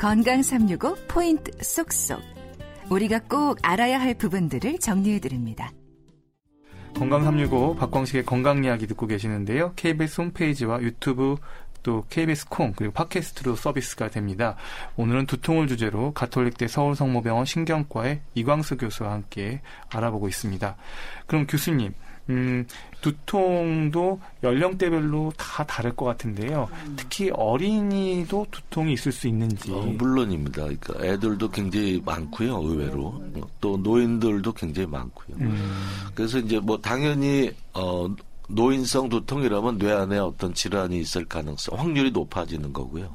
건강 0.00 0.42
365 0.42 0.96
포인트 1.08 1.52
쏙쏙. 1.62 2.22
우리가 2.88 3.18
꼭 3.28 3.58
알아야 3.60 4.00
할 4.00 4.14
부분들을 4.14 4.78
정리해 4.78 5.20
드립니다. 5.20 5.70
건강 6.96 7.22
365 7.22 7.76
박광식의 7.76 8.24
건강 8.24 8.64
이야기 8.64 8.86
듣고 8.86 9.06
계시는데요. 9.06 9.74
KBS 9.76 10.22
홈페이지와 10.22 10.80
유튜브 10.80 11.36
또 11.82 12.06
KBS 12.08 12.48
콩 12.48 12.72
그리고 12.74 12.94
팟캐스트로 12.94 13.56
서비스가 13.56 14.08
됩니다. 14.08 14.56
오늘은 14.96 15.26
두통을 15.26 15.66
주제로 15.66 16.14
가톨릭대 16.14 16.66
서울성모병원 16.66 17.44
신경과의 17.44 18.22
이광수 18.34 18.78
교수와 18.78 19.12
함께 19.12 19.60
알아보고 19.90 20.28
있습니다. 20.28 20.76
그럼 21.26 21.46
교수님, 21.46 21.92
음, 22.30 22.66
두통도 23.00 24.20
연령대별로 24.42 25.32
다 25.36 25.64
다를 25.64 25.94
것 25.96 26.04
같은데요. 26.04 26.68
음. 26.86 26.94
특히 26.96 27.30
어린이도 27.30 28.46
두통이 28.50 28.92
있을 28.92 29.10
수 29.10 29.26
있는지. 29.26 29.72
어, 29.72 29.80
물론입니다. 29.82 30.62
그러니까 30.62 31.04
애들도 31.04 31.50
굉장히 31.50 32.00
많고요, 32.04 32.62
의외로. 32.62 33.22
또 33.60 33.76
노인들도 33.76 34.52
굉장히 34.52 34.88
많고요. 34.88 35.36
음. 35.40 36.10
그래서 36.14 36.38
이제 36.38 36.60
뭐 36.60 36.80
당연히 36.80 37.50
어 37.74 38.08
노인성 38.48 39.08
두통이라면 39.08 39.78
뇌 39.78 39.92
안에 39.92 40.18
어떤 40.18 40.54
질환이 40.54 40.98
있을 41.00 41.24
가능성, 41.24 41.78
확률이 41.78 42.10
높아지는 42.10 42.72
거고요. 42.72 43.14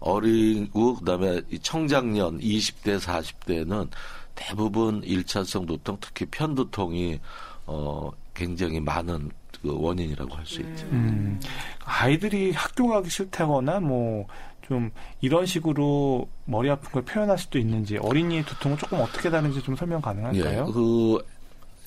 어리고 0.00 0.96
그다음에 0.96 1.42
청장년 1.62 2.38
20대 2.40 2.98
40대는 2.98 3.88
대부분 4.34 5.00
1차성 5.02 5.66
두통, 5.66 5.98
특히 6.00 6.26
편두통이 6.26 7.20
어 7.66 8.10
굉장히 8.34 8.80
많은 8.80 9.30
그 9.62 9.74
원인이라고 9.80 10.34
할 10.34 10.44
수 10.46 10.60
있죠. 10.60 10.86
음, 10.90 11.40
아이들이 11.84 12.52
학교 12.52 12.88
가기 12.88 13.08
싫다거나 13.10 13.80
뭐 13.80 14.26
좀 14.72 14.90
이런 15.20 15.44
식으로 15.44 16.28
머리 16.46 16.70
아픈 16.70 16.90
걸 16.90 17.02
표현할 17.02 17.36
수도 17.36 17.58
있는지 17.58 17.98
어린이의 17.98 18.44
두통은 18.44 18.78
조금 18.78 19.00
어떻게 19.00 19.28
다른지 19.28 19.62
좀 19.62 19.76
설명 19.76 20.00
가능할까요? 20.00 20.66
예, 20.68 20.72
그 20.72 21.18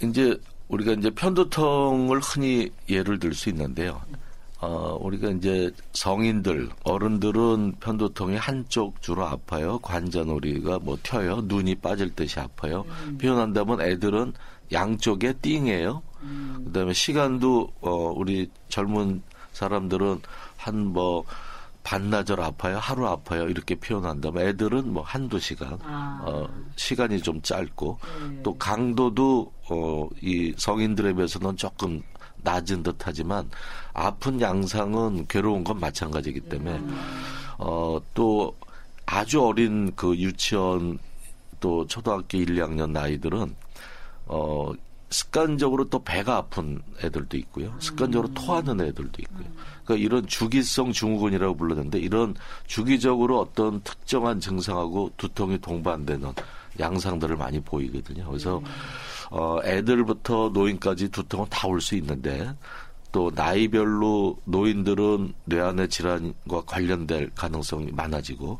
이제 0.03 0.37
우리가 0.67 0.93
이제 0.93 1.09
편두통을 1.09 2.19
흔히 2.19 2.69
예를 2.89 3.19
들 3.19 3.33
수 3.33 3.49
있는데요. 3.49 4.01
어, 4.59 4.97
우리가 5.01 5.29
이제 5.29 5.71
성인들, 5.93 6.69
어른들은 6.83 7.73
편두통이 7.79 8.35
한쪽 8.37 9.01
주로 9.01 9.25
아파요. 9.25 9.79
관자놀이가 9.79 10.79
뭐 10.79 10.97
튀어요. 11.01 11.41
눈이 11.45 11.75
빠질 11.75 12.13
듯이 12.15 12.39
아파요. 12.39 12.85
음. 13.07 13.17
표현한다면 13.17 13.81
애들은 13.81 14.33
양쪽에 14.71 15.33
띵해요. 15.41 16.01
음. 16.25 16.63
그다음에 16.65 16.93
시간도 16.93 17.71
어 17.81 18.13
우리 18.15 18.49
젊은 18.69 19.21
사람들은 19.53 20.21
한 20.57 20.75
뭐 20.75 21.23
반나절 21.85 22.41
아파요, 22.41 22.79
하루 22.81 23.05
아파요 23.05 23.47
이렇게 23.47 23.75
표현한다면 23.75 24.47
애들은 24.47 24.91
뭐 24.91 25.03
한두 25.03 25.39
시간 25.39 25.77
아. 25.83 26.19
어 26.25 26.49
시간이 26.75 27.21
좀 27.21 27.39
짧고 27.43 27.99
네. 28.31 28.39
또 28.41 28.57
강도도 28.57 29.53
어이 29.69 30.53
성인들에 30.57 31.13
비해서는 31.13 31.55
조금 31.57 32.01
낮은 32.37 32.81
듯하지만 32.81 33.51
아픈 33.93 34.41
양상은 34.41 35.27
괴로운 35.27 35.63
건 35.63 35.79
마찬가지이기 35.79 36.41
때문에 36.41 36.77
음. 36.77 36.97
어또 37.59 38.55
아주 39.05 39.43
어린 39.43 39.95
그 39.95 40.15
유치원 40.17 40.97
또 41.59 41.85
초등학교 41.85 42.37
1, 42.37 42.47
2학년 42.47 42.89
나이들은 42.89 43.55
어, 44.27 44.71
습관적으로 45.15 45.85
또 45.85 46.03
배가 46.03 46.35
아픈 46.35 46.81
애들도 47.01 47.37
있고요. 47.37 47.73
습관적으로 47.79 48.27
음. 48.29 48.33
토하는 48.33 48.81
애들도 48.81 49.21
있고요. 49.21 49.45
그러니까 49.85 50.05
이런 50.05 50.27
주기성 50.27 50.91
증후군이라고 50.91 51.55
불렀는데 51.55 51.99
이런 51.99 52.35
주기적으로 52.67 53.39
어떤 53.39 53.81
특정한 53.83 54.41
증상하고 54.41 55.11
두통이 55.15 55.59
동반되는 55.61 56.33
양상들을 56.81 57.37
많이 57.37 57.61
보이거든요. 57.61 58.27
그래서 58.27 58.57
음. 58.57 58.65
어, 59.31 59.59
애들부터 59.63 60.51
노인까지 60.53 61.09
두통은 61.09 61.47
다 61.49 61.69
올 61.69 61.79
수 61.79 61.95
있는데 61.95 62.53
또 63.15 63.31
나이별로 63.33 64.37
노인들은 64.43 65.33
뇌안의 65.45 65.87
질환과 65.87 66.63
관련될 66.65 67.31
가능성이 67.33 67.89
많아지고 67.93 68.59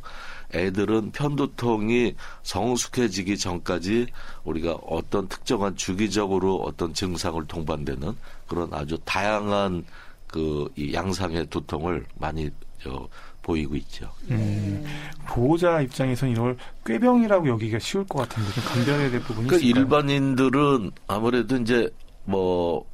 애들은 0.53 1.11
편두통이 1.11 2.16
성숙해지기 2.43 3.38
전까지 3.38 4.07
우리가 4.45 4.75
어떤 4.88 5.27
특정한 5.27 5.75
주기적으로 5.75 6.55
어떤 6.61 6.94
증상을 6.94 7.45
동반되는 7.47 8.15
그런 8.47 8.73
아주 8.73 8.97
다양한 9.03 9.83
그 10.27 10.69
이 10.77 10.94
양상의 10.94 11.47
두통을 11.47 12.05
많이 12.15 12.49
저 12.81 13.09
보이고 13.41 13.75
있죠. 13.75 14.09
음, 14.29 14.85
보호자 15.27 15.81
입장에서는 15.81 16.33
이걸 16.33 16.57
꾀병이라고 16.85 17.49
여기가 17.49 17.79
쉬울 17.79 18.05
것 18.05 18.19
같은데 18.19 18.53
좀 18.53 18.63
감별해야 18.63 19.11
될 19.11 19.19
부분이 19.19 19.47
그러니까 19.47 19.57
있을까요? 19.57 19.83
일반인들은 19.83 20.91
아무래도 21.07 21.57
이제 21.57 21.89
뭐 22.23 22.85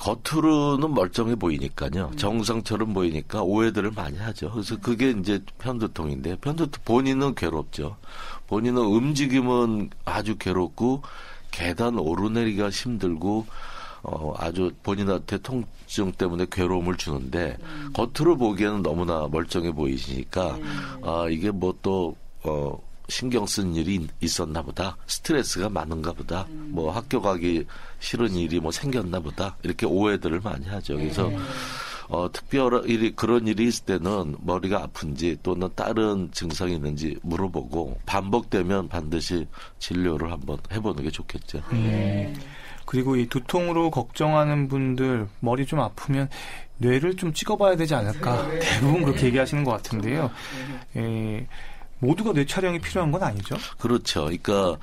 겉으로는 0.00 0.94
멀쩡해 0.94 1.34
보이니까요. 1.34 2.10
음. 2.12 2.16
정상처럼 2.16 2.94
보이니까 2.94 3.42
오해들을 3.42 3.90
많이 3.92 4.16
하죠. 4.18 4.50
그래서 4.50 4.78
그게 4.80 5.10
이제 5.10 5.40
편두통인데 5.58 6.36
편두통 6.36 6.82
본인은 6.84 7.34
괴롭죠. 7.34 7.96
본인은 8.46 8.80
움직임은 8.80 9.90
아주 10.06 10.36
괴롭고 10.38 11.02
계단 11.50 11.98
오르내리가 11.98 12.70
힘들고 12.70 13.46
어 14.02 14.34
아주 14.38 14.72
본인한테 14.82 15.36
통증 15.38 16.12
때문에 16.12 16.46
괴로움을 16.50 16.96
주는데 16.96 17.58
음. 17.60 17.92
겉으로 17.92 18.38
보기에는 18.38 18.82
너무나 18.82 19.28
멀쩡해 19.30 19.72
보이시니까 19.72 20.54
음. 20.54 21.00
아 21.04 21.26
이게 21.28 21.50
뭐또 21.50 22.16
어 22.44 22.78
신경 23.10 23.46
쓴 23.46 23.74
일이 23.74 24.06
있었나 24.20 24.62
보다. 24.62 24.96
스트레스가 25.06 25.68
많은가 25.68 26.12
보다. 26.12 26.46
음. 26.50 26.70
뭐 26.72 26.90
학교 26.90 27.20
가기 27.20 27.66
싫은 27.98 28.34
일이 28.34 28.60
뭐 28.60 28.70
생겼나 28.70 29.20
보다. 29.20 29.56
이렇게 29.62 29.86
오해들을 29.86 30.40
많이 30.40 30.66
하죠. 30.66 30.96
그래서 30.96 31.28
네. 31.28 31.38
어, 32.08 32.28
일이, 32.86 33.14
그런 33.14 33.46
일이 33.46 33.68
있을 33.68 33.84
때는 33.84 34.36
머리가 34.40 34.82
아픈지 34.82 35.38
또는 35.42 35.68
다른 35.76 36.28
증상이 36.32 36.74
있는지 36.74 37.16
물어보고 37.22 37.98
반복되면 38.04 38.88
반드시 38.88 39.46
진료를 39.78 40.32
한번 40.32 40.58
해보는 40.72 41.04
게 41.04 41.10
좋겠죠. 41.10 41.62
네. 41.70 42.32
그리고 42.84 43.14
이 43.14 43.28
두통으로 43.28 43.90
걱정하는 43.90 44.66
분들 44.66 45.28
머리 45.38 45.66
좀 45.66 45.78
아프면 45.78 46.28
뇌를 46.78 47.14
좀 47.14 47.32
찍어봐야 47.32 47.76
되지 47.76 47.94
않을까 47.94 48.48
네. 48.48 48.58
대부분 48.58 49.04
그렇게 49.04 49.26
얘기하시는 49.26 49.62
것 49.62 49.70
같은데요. 49.70 50.30
예, 50.96 51.46
모두가 52.00 52.32
뇌 52.32 52.44
촬영이 52.44 52.80
필요한 52.80 53.12
건 53.12 53.22
아니죠? 53.22 53.56
그렇죠. 53.78 54.24
그러니까 54.24 54.76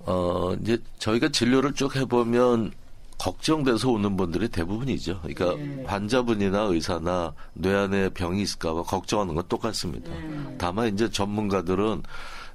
어 0.00 0.54
이제 0.62 0.78
저희가 0.98 1.28
진료를 1.28 1.74
쭉 1.74 1.94
해보면 1.96 2.72
걱정돼서 3.18 3.90
오는 3.90 4.16
분들이 4.16 4.48
대부분이죠. 4.48 5.20
그러니까 5.22 5.56
네. 5.56 5.84
환자분이나 5.86 6.60
의사나 6.62 7.34
뇌 7.52 7.74
안에 7.74 8.08
병이 8.10 8.40
있을까봐 8.42 8.84
걱정하는 8.84 9.34
건 9.34 9.44
똑같습니다. 9.48 10.10
네. 10.10 10.56
다만 10.56 10.94
이제 10.94 11.10
전문가들은 11.10 12.04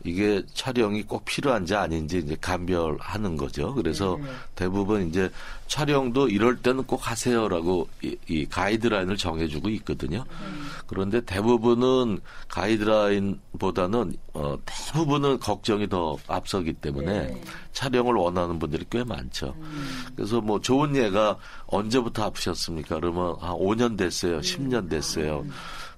이게 0.03 0.44
촬영이 0.53 1.03
꼭 1.03 1.24
필요한지 1.25 1.75
아닌지 1.75 2.19
이제 2.19 2.36
감별하는 2.40 3.38
거죠. 3.38 3.74
그래서 3.74 4.18
네. 4.22 4.30
대부분 4.56 5.08
이제 5.08 5.30
촬영도 5.68 6.28
이럴 6.28 6.58
때는 6.58 6.84
꼭 6.84 7.09
하세요라고 7.09 7.88
이, 8.03 8.18
이 8.28 8.46
가이드라인을 8.46 9.18
정해주고 9.18 9.69
있거든요. 9.69 10.25
음. 10.42 10.68
그런데 10.88 11.22
대부분은 11.22 12.19
가이드라인보다는 12.50 14.13
어, 14.34 14.58
대부분은 14.66 15.40
걱정이 15.40 15.88
더 15.88 16.18
앞서기 16.28 16.74
때문에 16.74 17.28
네. 17.28 17.42
촬영을 17.72 18.16
원하는 18.16 18.60
분들이 18.60 18.86
꽤 18.89 19.04
많죠. 19.04 19.56
음. 19.57 20.06
그래서 20.16 20.42
뭐 20.42 20.60
좋은 20.60 20.95
예가 20.95 21.38
언제부터 21.68 22.25
아프셨습니까? 22.25 23.00
그러면 23.00 23.36
한 23.39 23.54
5년 23.54 23.98
됐어요, 23.98 24.42
10년 24.42 24.89
됐어요. 24.89 25.42
음. 25.45 25.51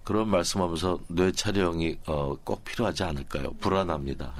그런 0.05 0.29
말씀하면서 0.29 0.99
뇌 1.07 1.31
촬영이 1.31 1.97
어, 2.05 2.37
꼭 2.43 2.63
필요하지 2.63 3.03
않을까요? 3.03 3.51
불안합니다. 3.59 4.33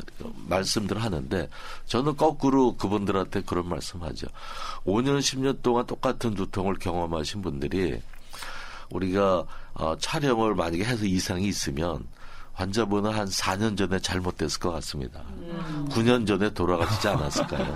말씀들 0.48 1.02
하는데 1.02 1.50
저는 1.88 2.16
거꾸로 2.16 2.78
그분들한테 2.78 3.42
그런 3.42 3.68
말씀하죠. 3.68 4.28
5년 4.86 5.18
10년 5.20 5.64
동안 5.64 5.88
똑같은 5.88 6.36
두통을 6.36 6.76
경험하신 6.76 7.42
분들이 7.42 8.00
우리가 8.92 9.46
어, 9.74 9.98
촬영을 9.98 10.54
만약에 10.54 10.84
해서 10.84 11.04
이상이 11.04 11.48
있으면 11.48 12.06
환자분은 12.54 13.12
한 13.12 13.28
4년 13.28 13.76
전에 13.76 14.00
잘못됐을 14.00 14.60
것 14.60 14.72
같습니다. 14.72 15.24
음. 15.32 15.88
9년 15.90 16.28
전에 16.28 16.54
돌아가시지 16.54 17.08
않았을까요? 17.08 17.76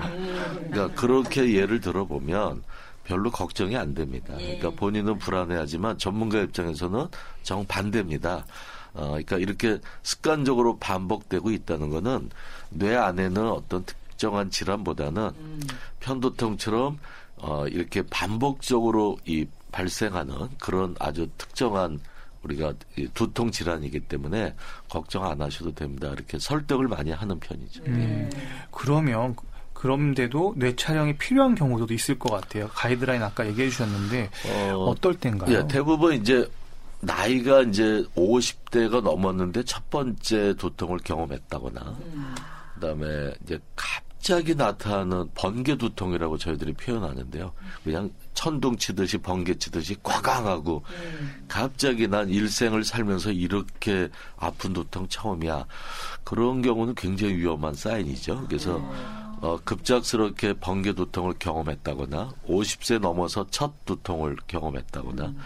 그러니까 0.69 0.88
그렇게 0.94 1.53
예를 1.53 1.81
들어보면 1.81 2.63
별로 3.10 3.32
걱정이 3.32 3.76
안 3.76 3.96
됩니다. 3.96 4.36
예. 4.40 4.58
그러니까 4.58 4.70
본인은 4.80 5.18
불안해하지만 5.18 5.98
전문가 5.98 6.40
입장에서는 6.40 7.08
정반대입니다. 7.42 8.46
어, 8.94 9.08
그러니까 9.08 9.38
이렇게 9.38 9.80
습관적으로 10.04 10.78
반복되고 10.78 11.50
있다는 11.50 11.90
거는 11.90 12.30
뇌 12.70 12.96
안에는 12.96 13.50
어떤 13.50 13.84
특정한 13.84 14.52
질환보다는 14.52 15.24
음. 15.24 15.60
편도통처럼 16.00 17.00
어, 17.38 17.68
이렇게 17.68 18.04
반복적으로 18.04 19.18
이 19.26 19.48
발생하는 19.72 20.50
그런 20.60 20.96
아주 21.00 21.28
특정한 21.38 22.00
우리가 22.44 22.74
두통 23.16 23.52
질환이기 23.52 24.02
때문에 24.02 24.54
걱정 24.88 25.26
안 25.26 25.42
하셔도 25.42 25.74
됩니다. 25.74 26.10
이렇게 26.10 26.38
설득을 26.38 26.88
많이 26.88 27.12
하는 27.12 27.40
편이죠. 27.40 27.84
음, 27.86 28.30
그러면 28.72 29.36
그런데도 29.80 30.56
뇌 30.58 30.76
촬영이 30.76 31.18
필요한 31.18 31.56
경우도 31.56 31.94
있을 31.94 32.20
것 32.20 32.30
같아요. 32.30 32.68
가이드라인 32.68 33.24
아까 33.24 33.48
얘기해 33.48 33.70
주셨는데 33.70 34.30
어, 34.74 34.94
떨 35.00 35.16
때인가요? 35.16 35.56
예, 35.56 35.68
대부분 35.70 36.16
이제 36.16 36.50
나이가 37.00 37.62
이제 37.62 38.04
50대가 38.14 39.02
넘었는데 39.02 39.64
첫 39.64 39.90
번째 39.90 40.54
두통을 40.56 41.00
경험했다거나 41.00 41.81
음. 41.81 42.36
그다음에 42.74 43.34
이제 43.46 43.58
갑자기 43.74 44.54
나타나는 44.54 45.30
번개 45.34 45.78
두통이라고 45.78 46.38
저희들이 46.38 46.74
표현하는데요. 46.74 47.54
그냥 47.86 48.12
천둥 48.34 48.75
치듯이 48.75 49.18
번개 49.18 49.58
치듯이 49.58 49.96
꽉강하고 50.04 50.84
음. 50.90 51.46
갑자기 51.48 52.10
난 52.10 52.28
일생을 52.28 52.84
살면서 52.84 53.32
이렇게 53.32 54.10
아픈 54.36 54.74
두통 54.74 55.08
처음이야. 55.08 55.66
그런 56.25 56.62
경우는 56.62 56.96
굉장히 56.96 57.36
위험한 57.38 57.75
사인이죠. 57.75 58.46
그래서 58.50 58.75
음. 58.75 59.29
어, 59.41 59.59
급작스럽게 59.63 60.53
번개 60.59 60.94
두통을 60.94 61.36
경험했다거나 61.39 62.33
50세 62.47 63.00
넘어서 63.00 63.45
첫 63.50 63.71
두통을 63.86 64.38
경험했다거나 64.47 65.25
음. 65.25 65.39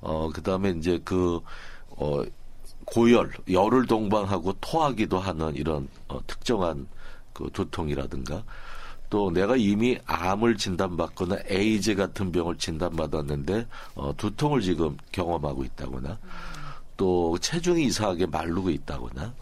어, 0.00 0.30
그 0.32 0.42
다음에 0.42 0.70
이제 0.70 1.00
그, 1.04 1.40
어, 1.90 2.22
고열, 2.84 3.32
열을 3.50 3.86
동반하고 3.86 4.54
토하기도 4.60 5.18
하는 5.18 5.54
이런 5.54 5.88
어, 6.08 6.20
특정한 6.26 6.86
그 7.32 7.50
두통이라든가 7.52 8.44
또 9.10 9.30
내가 9.30 9.56
이미 9.56 9.98
암을 10.06 10.56
진단받거나 10.56 11.36
에이즈 11.48 11.94
같은 11.94 12.32
병을 12.32 12.58
진단받았는데 12.58 13.66
어, 13.94 14.14
두통을 14.16 14.60
지금 14.60 14.96
경험하고 15.12 15.64
있다거나 15.64 16.18
또 16.96 17.38
체중이 17.38 17.84
이상하게 17.84 18.26
마르고 18.26 18.70
있다거나 18.70 19.32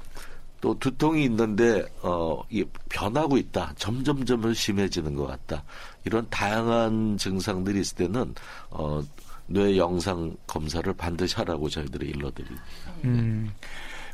또 0.62 0.78
두통이 0.78 1.24
있는데 1.24 1.84
어, 2.02 2.40
이 2.48 2.64
변하고 2.88 3.36
있다. 3.36 3.74
점점점 3.76 4.54
심해지는 4.54 5.16
것 5.16 5.26
같다. 5.26 5.64
이런 6.04 6.24
다양한 6.30 7.18
증상들이 7.18 7.80
있을 7.80 7.96
때는 7.96 8.32
어, 8.70 9.02
뇌 9.48 9.76
영상 9.76 10.34
검사를 10.46 10.90
반드시 10.94 11.34
하라고 11.34 11.68
저희들이 11.68 12.10
일러드립니다. 12.10 12.62
음, 13.04 13.50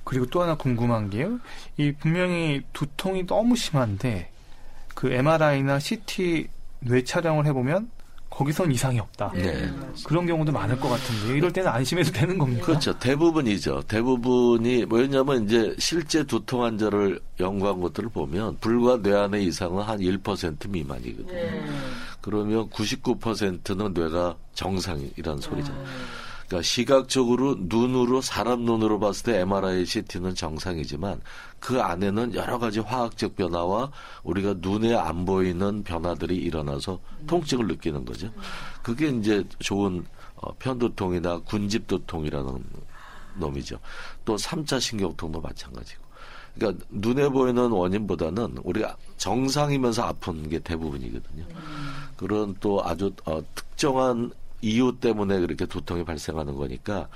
그리고 0.04 0.24
또 0.26 0.42
하나 0.42 0.56
궁금한 0.56 1.10
게요. 1.10 1.38
이 1.76 1.92
분명히 1.92 2.62
두통이 2.72 3.26
너무 3.26 3.54
심한데 3.54 4.30
그 4.94 5.12
MRI나 5.12 5.78
CT 5.78 6.48
뇌 6.80 7.04
촬영을 7.04 7.44
해보면 7.44 7.90
거기선 8.38 8.70
이상이 8.70 9.00
없다. 9.00 9.32
네. 9.34 9.68
그런 10.04 10.24
경우도 10.24 10.52
많을 10.52 10.78
것 10.78 10.88
같은데 10.88 11.36
이럴 11.36 11.52
때는 11.52 11.68
안심해도 11.70 12.12
되는 12.12 12.38
겁니까? 12.38 12.66
그렇죠. 12.66 12.96
대부분이죠. 12.96 13.82
대부분이 13.88 14.84
뭐냐면 14.84 15.44
이제 15.44 15.74
실제 15.80 16.22
두통 16.22 16.62
환자를 16.62 17.18
연구한 17.40 17.80
것들을 17.80 18.10
보면 18.10 18.58
불과 18.60 19.02
뇌 19.02 19.12
안의 19.12 19.44
이상은 19.46 19.82
한 19.82 19.98
1% 19.98 20.70
미만이거든요. 20.70 21.32
네. 21.32 21.66
그러면 22.20 22.70
99%는 22.70 23.92
뇌가 23.92 24.36
정상이라는 24.54 25.40
소리잖아요. 25.40 25.84
그러니까 26.48 26.62
시각적으로 26.62 27.56
눈으로 27.58 28.22
사람 28.22 28.62
눈으로 28.62 28.98
봤을 28.98 29.24
때 29.24 29.40
MRI, 29.40 29.84
CT는 29.84 30.34
정상이지만 30.34 31.20
그 31.60 31.80
안에는 31.80 32.34
여러 32.34 32.58
가지 32.58 32.80
화학적 32.80 33.36
변화와 33.36 33.92
우리가 34.22 34.54
눈에 34.58 34.94
안 34.94 35.26
보이는 35.26 35.84
변화들이 35.84 36.36
일어나서 36.36 36.98
통증을 37.26 37.66
느끼는 37.68 38.06
거죠. 38.06 38.32
그게 38.82 39.08
이제 39.08 39.44
좋은 39.58 40.04
어, 40.36 40.54
편두통이나 40.54 41.40
군집두통이라는 41.40 42.64
놈이죠. 43.36 43.78
또 44.24 44.36
3차 44.36 44.80
신경통도 44.80 45.40
마찬가지고. 45.40 46.08
그러니까 46.54 46.84
눈에 46.88 47.28
보이는 47.28 47.70
원인보다는 47.70 48.58
우리가 48.64 48.96
정상이면서 49.18 50.02
아픈 50.02 50.48
게 50.48 50.58
대부분이거든요. 50.58 51.44
그런 52.16 52.56
또 52.60 52.82
아주 52.84 53.12
어, 53.26 53.40
특정한 53.54 54.32
이유 54.60 54.96
때문에 55.00 55.38
그렇게 55.40 55.66
두통이 55.66 56.04
발생하는 56.04 56.54
거니까 56.54 57.08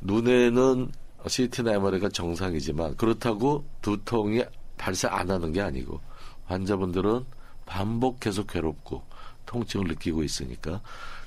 눈에는 0.00 0.90
CT나 1.26 1.72
MRI가 1.72 2.10
정상이지만 2.10 2.96
그렇다고 2.96 3.64
두통이 3.82 4.44
발생 4.76 5.12
안 5.12 5.30
하는 5.30 5.52
게 5.52 5.60
아니고 5.60 6.00
환자분들은 6.46 7.24
반복해서 7.66 8.44
괴롭고 8.44 9.02
통증을 9.46 9.88
느끼고 9.88 10.22
있으니까 10.22 10.80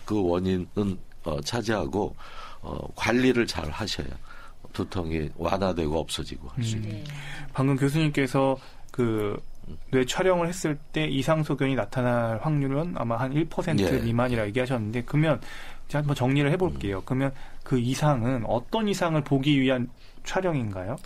그 0.05 0.21
원인은 0.21 0.99
어, 1.23 1.41
차지하고 1.41 2.15
어, 2.61 2.87
관리를 2.95 3.47
잘 3.47 3.69
하셔야 3.69 4.07
두통이 4.73 5.31
완화되고 5.35 5.99
없어지고 5.99 6.49
할수 6.49 6.77
음. 6.77 6.83
있는. 6.83 7.03
방금 7.53 7.75
교수님께서 7.75 8.57
그 8.91 9.41
뇌 9.91 10.05
촬영을 10.05 10.47
했을 10.47 10.77
때 10.91 11.05
이상 11.05 11.43
소견이 11.43 11.75
나타날 11.75 12.39
확률은 12.41 12.95
아마 12.97 13.17
한 13.17 13.33
1% 13.33 13.79
예. 13.79 13.99
미만이라 13.99 14.47
얘기하셨는데 14.47 15.03
그러면 15.05 15.41
제가 15.87 15.99
한번 15.99 16.15
정리를 16.15 16.49
해볼게요. 16.51 16.97
음. 16.97 17.01
그러면 17.05 17.33
그 17.63 17.79
이상은 17.79 18.43
어떤 18.45 18.87
이상을 18.87 19.21
보기 19.23 19.59
위한 19.59 19.89
촬영인가요? 20.23 20.97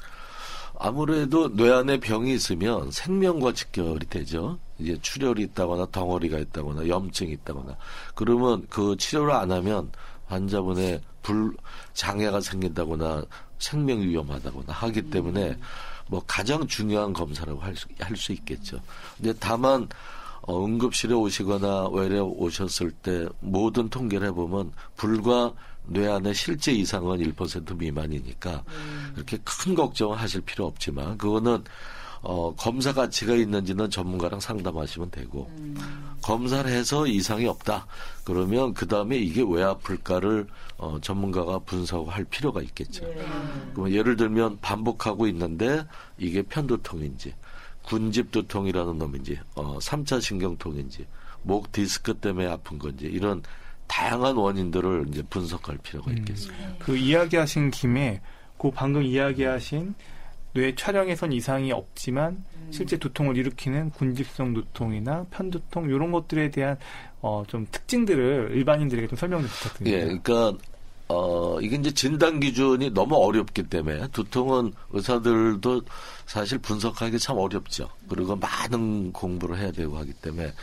아무래도 0.84 1.56
뇌 1.56 1.72
안에 1.72 2.00
병이 2.00 2.34
있으면 2.34 2.90
생명과 2.90 3.54
직결이 3.54 4.08
되죠. 4.08 4.58
이제 4.80 4.98
출혈이 5.00 5.44
있다거나 5.44 5.88
덩어리가 5.92 6.40
있다거나 6.40 6.88
염증이 6.88 7.32
있다거나 7.34 7.78
그러면 8.16 8.66
그 8.68 8.96
치료를 8.98 9.32
안 9.32 9.52
하면 9.52 9.92
환자분의 10.26 11.02
불 11.22 11.56
장애가 11.94 12.42
생긴다거나 12.42 13.24
생명 13.60 14.02
위험하다거나 14.02 14.74
하기 14.74 15.04
때문에 15.12 15.56
뭐 16.12 16.22
가장 16.28 16.68
중요한 16.68 17.14
검사라고 17.14 17.62
할수 17.62 17.88
할 18.00 18.18
수 18.18 18.34
있겠죠. 18.34 18.82
근데 19.16 19.34
다만 19.40 19.88
어, 20.42 20.66
응급실에 20.66 21.14
오시거나 21.14 21.88
외래 21.90 22.20
오셨을 22.20 22.92
때 22.92 23.28
모든 23.40 23.90
통계를 23.90 24.28
해보면 24.28 24.74
불과 24.98 25.54
뇌 25.86 26.08
안에 26.10 26.34
실제 26.34 26.72
이상은 26.74 27.18
1% 27.18 27.78
미만이니까 27.78 28.64
음. 28.68 29.12
그렇게 29.16 29.38
큰 29.44 29.74
걱정을 29.74 30.20
하실 30.20 30.42
필요 30.42 30.66
없지만 30.66 31.18
그거는 31.18 31.64
어, 32.22 32.54
검사 32.56 32.94
가치가 32.94 33.34
있는지는 33.34 33.90
전문가랑 33.90 34.40
상담하시면 34.40 35.10
되고 35.12 35.50
음. 35.58 35.76
검사를 36.22 36.70
해서 36.70 37.08
이상이 37.08 37.48
없다 37.48 37.88
그러면 38.24 38.74
그 38.74 38.88
다음에 38.88 39.18
이게 39.18 39.44
왜 39.48 39.64
아플까를 39.64 40.48
어, 40.78 41.00
전문가가 41.02 41.60
분석할 41.60 42.26
필요가 42.26 42.62
있겠죠. 42.62 43.06
네. 43.06 43.26
그럼 43.74 43.92
예를 43.92 44.16
들면 44.16 44.60
반복하고 44.62 45.28
있는데 45.28 45.84
이게 46.18 46.44
편두통인지 46.44 47.34
군집두통이라는 47.84 48.98
놈인지 48.98 49.40
어, 49.56 49.80
3차 49.80 50.22
신경통인지 50.22 51.08
목 51.42 51.72
디스크 51.72 52.14
때문에 52.14 52.48
아픈 52.48 52.78
건지 52.78 53.06
이런 53.06 53.42
다양한 53.88 54.38
원인들을 54.38 55.08
이제 55.10 55.24
분석할 55.24 55.78
필요가 55.80 56.12
음. 56.12 56.20
있겠습니다. 56.20 56.68
음, 56.68 56.76
그 56.80 56.96
이야기하신 56.96 57.72
김에 57.72 58.22
그 58.58 58.70
방금 58.70 59.02
이야기하신 59.02 59.96
뇌 60.54 60.76
촬영에선 60.76 61.32
이상이 61.32 61.72
없지만 61.72 62.44
음. 62.56 62.68
실제 62.72 62.98
두통을 62.98 63.38
일으키는 63.38 63.92
군집성 63.92 64.54
두통이나 64.54 65.26
편두통 65.32 65.90
이런 65.90 66.12
것들에 66.12 66.52
대한 66.52 66.78
어, 67.22 67.44
좀 67.48 67.68
특징들을 67.72 68.52
일반인들에게 68.54 69.08
좀 69.08 69.18
설명 69.18 69.42
좀 69.42 69.50
부탁드립니다. 69.50 69.98
예, 69.98 70.04
그러니까 70.20 70.58
어, 71.08 71.60
이게 71.60 71.76
이제 71.76 71.92
진단 71.92 72.40
기준이 72.40 72.92
너무 72.92 73.16
어렵기 73.16 73.64
때문에 73.64 74.08
두통은 74.14 74.74
의사들도 74.92 75.82
사실 76.26 76.58
분석하기 76.58 77.20
참 77.20 77.38
어렵죠. 77.38 77.90
그리고 78.08 78.36
많은 78.38 79.12
공부를 79.12 79.58
해야 79.58 79.72
되고 79.72 79.98
하기 79.98 80.14
때문에 80.14 80.54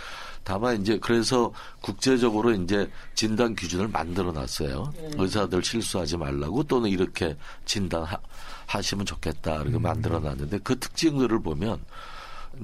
다만 0.45 0.80
이제 0.80 0.99
그래서 0.99 1.52
국제적으로 1.80 2.52
이제 2.52 2.90
진단 3.14 3.54
기준을 3.54 3.88
만들어 3.88 4.33
놨어요. 4.33 4.92
네. 4.97 5.11
의사들 5.16 5.62
실수하지 5.62 6.16
말라고 6.16 6.62
또는 6.64 6.90
이렇게 6.90 7.37
진단하시면 7.64 9.07
좋겠다. 9.07 9.57
이렇게 9.57 9.76
음. 9.76 9.83
만들어 9.83 10.21
놨는데 10.21 10.61
그 10.64 10.78
특징들을 10.78 11.40
보면 11.40 11.80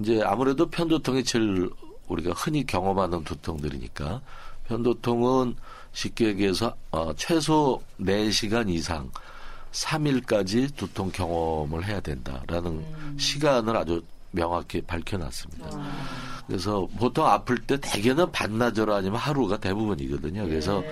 이제 0.01 0.23
아무래도 0.25 0.69
편두통이 0.69 1.25
제일 1.25 1.71
우리가 2.09 2.33
흔히 2.33 2.67
경험하는 2.67 3.25
두통들이니까 3.25 4.21
편두통은 4.69 5.57
쉽게 5.93 6.27
얘기해서 6.29 6.75
어, 6.91 7.13
최소 7.17 7.83
4시간 8.01 8.69
이상 8.69 9.11
3일까지 9.73 10.75
두통 10.77 11.11
경험을 11.13 11.85
해야 11.85 12.01
된다라는 12.01 12.71
음. 12.71 13.17
시간을 13.19 13.77
아주 13.77 14.03
명확히 14.35 14.81
밝혀놨습니다. 14.81 15.67
아. 15.73 16.43
그래서 16.47 16.87
보통 16.99 17.27
아플 17.27 17.59
때 17.59 17.79
대개는 17.81 18.31
반나절 18.33 18.91
아니면 18.91 19.19
하루가 19.19 19.57
대부분이거든요. 19.57 20.45
그래서 20.45 20.81
네. 20.81 20.91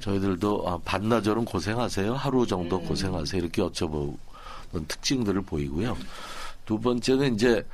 저희들도 0.00 0.68
아, 0.68 0.78
반나절은 0.84 1.44
고생하세요. 1.44 2.14
하루 2.14 2.46
정도 2.46 2.78
네. 2.78 2.86
고생하세요. 2.86 3.42
이렇게 3.42 3.62
여쭤보는 3.62 4.16
특징들을 4.88 5.42
보이고요. 5.42 5.96
두 6.64 6.80
번째는 6.80 7.34
이제 7.34 7.66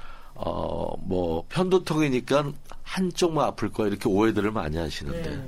어, 0.43 0.97
뭐, 1.03 1.45
편두통이니까 1.51 2.51
한쪽만 2.83 3.45
아플 3.45 3.71
거야. 3.71 3.89
이렇게 3.89 4.09
오해들을 4.09 4.51
많이 4.53 4.79
하시는데, 4.79 5.37
네. 5.37 5.47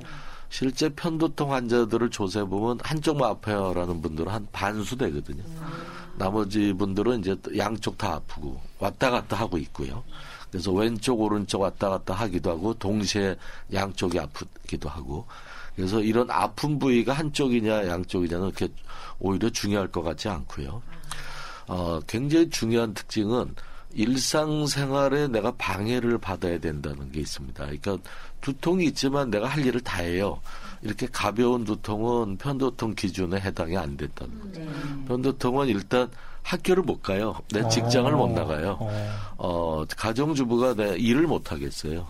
실제 0.49 0.87
편두통 0.89 1.51
환자들을 1.51 2.11
조사해 2.11 2.45
보면 2.45 2.77
한쪽만 2.83 3.27
아파요라는 3.31 4.03
분들은 4.03 4.31
한 4.31 4.47
반수 4.51 4.95
되거든요. 4.97 5.43
나머지 6.15 6.73
분들은 6.73 7.19
이제 7.19 7.35
양쪽 7.57 7.97
다 7.97 8.13
아프고 8.13 8.61
왔다 8.79 9.09
갔다 9.09 9.37
하고 9.37 9.57
있고요. 9.57 10.03
그래서 10.51 10.71
왼쪽 10.71 11.19
오른쪽 11.19 11.61
왔다 11.61 11.89
갔다 11.89 12.13
하기도 12.13 12.51
하고 12.51 12.73
동시에 12.75 13.35
양쪽이 13.73 14.19
아프기도 14.19 14.87
하고 14.87 15.25
그래서 15.75 15.99
이런 15.99 16.29
아픈 16.29 16.77
부위가 16.77 17.13
한쪽이냐 17.13 17.87
양쪽이냐는 17.87 18.51
그렇게 18.51 18.71
오히려 19.19 19.49
중요할 19.49 19.87
것 19.87 20.03
같지 20.03 20.29
않고요. 20.29 20.81
어, 21.67 21.99
굉장히 22.05 22.49
중요한 22.49 22.93
특징은 22.93 23.55
일상생활에 23.93 25.27
내가 25.27 25.51
방해를 25.51 26.17
받아야 26.17 26.59
된다는 26.59 27.11
게 27.11 27.19
있습니다. 27.21 27.63
그러니까 27.63 27.97
두통이 28.41 28.85
있지만 28.85 29.29
내가 29.29 29.47
할 29.47 29.65
일을 29.65 29.81
다 29.81 30.01
해요. 30.01 30.39
이렇게 30.83 31.07
가벼운 31.11 31.63
두통은 31.63 32.37
편도통 32.37 32.95
기준에 32.95 33.39
해당이 33.39 33.77
안 33.77 33.95
됐다는 33.95 34.39
거죠. 34.39 34.59
네. 34.59 34.67
편도통은 35.07 35.67
일단 35.67 36.09
학교를 36.43 36.83
못 36.83 37.01
가요. 37.01 37.35
내 37.51 37.67
직장을 37.69 38.13
어. 38.13 38.17
못 38.17 38.27
나가요. 38.31 38.77
어, 38.79 39.35
어 39.37 39.85
가정주부가 39.95 40.75
내 40.75 40.97
일을 40.97 41.25
못 41.25 41.51
하겠어요. 41.51 42.05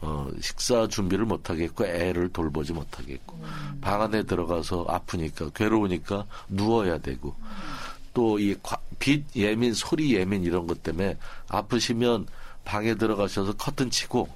어, 0.00 0.28
식사 0.40 0.88
준비를 0.88 1.26
못 1.26 1.50
하겠고 1.50 1.84
애를 1.84 2.30
돌보지 2.32 2.72
못 2.72 2.98
하겠고 2.98 3.36
음. 3.36 3.78
방 3.82 4.00
안에 4.00 4.22
들어가서 4.22 4.86
아프니까 4.88 5.50
괴로우니까 5.50 6.24
누워야 6.48 6.98
되고 6.98 7.34
또이빛 8.14 9.36
예민 9.36 9.74
소리 9.74 10.14
예민 10.14 10.42
이런 10.42 10.66
것 10.66 10.82
때문에 10.82 11.18
아프시면 11.48 12.26
방에 12.64 12.94
들어가셔서 12.94 13.52
커튼 13.54 13.90
치고 13.90 14.28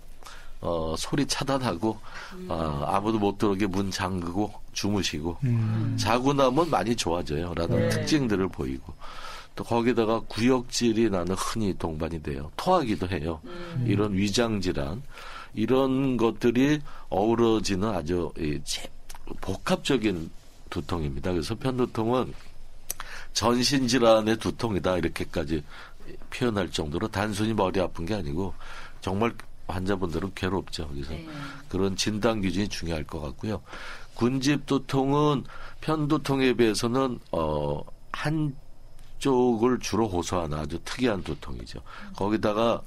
어, 0.64 0.94
소리 0.96 1.26
차단하고 1.26 1.98
어, 2.48 2.84
아무도 2.88 3.18
못 3.18 3.36
들어오게 3.36 3.66
문 3.66 3.90
잠그고 3.90 4.50
주무시고 4.72 5.36
음. 5.44 5.94
자고 6.00 6.32
나면 6.32 6.70
많이 6.70 6.96
좋아져요라는 6.96 7.76
네. 7.76 7.88
특징들을 7.90 8.48
보이고 8.48 8.94
또 9.54 9.62
거기다가 9.62 10.20
구역질이 10.26 11.10
나는 11.10 11.34
흔히 11.34 11.76
동반이 11.78 12.22
돼요. 12.22 12.50
토하기도 12.56 13.08
해요. 13.10 13.40
음. 13.44 13.84
이런 13.86 14.14
위장 14.14 14.60
질환 14.62 15.02
이런 15.52 16.16
것들이 16.16 16.80
어우러지는 17.10 17.90
아주 17.90 18.32
복합적인 19.42 20.30
두통입니다. 20.70 21.30
그래서 21.30 21.54
편두통은 21.54 22.32
전신 23.34 23.86
질환의 23.86 24.38
두통이다 24.38 24.96
이렇게까지 24.96 25.62
표현할 26.30 26.70
정도로 26.70 27.08
단순히 27.08 27.52
머리 27.52 27.80
아픈 27.80 28.06
게 28.06 28.14
아니고 28.14 28.54
정말 29.02 29.34
환자분들은 29.68 30.32
괴롭죠. 30.34 30.88
그래서 30.88 31.10
네. 31.10 31.26
그런 31.68 31.96
진단 31.96 32.40
기준이 32.40 32.68
중요할 32.68 33.04
것 33.04 33.20
같고요. 33.20 33.62
군집 34.14 34.66
두통은 34.66 35.44
편두통에 35.80 36.54
비해서는 36.54 37.18
어 37.32 37.80
한쪽을 38.12 39.80
주로 39.80 40.08
호소하는 40.08 40.58
아주 40.58 40.78
특이한 40.84 41.22
두통이죠. 41.22 41.80
거기다가 42.16 42.82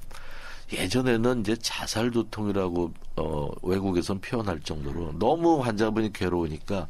예전에는 0.72 1.42
이제 1.42 1.56
자살 1.58 2.12
두통이라고 2.12 2.94
어 3.18 3.50
외국에선 3.64 4.20
표현할 4.20 4.60
정도로 4.62 5.18
너무 5.18 5.62
환자분이 5.62 6.14
괴로우니까 6.14 6.88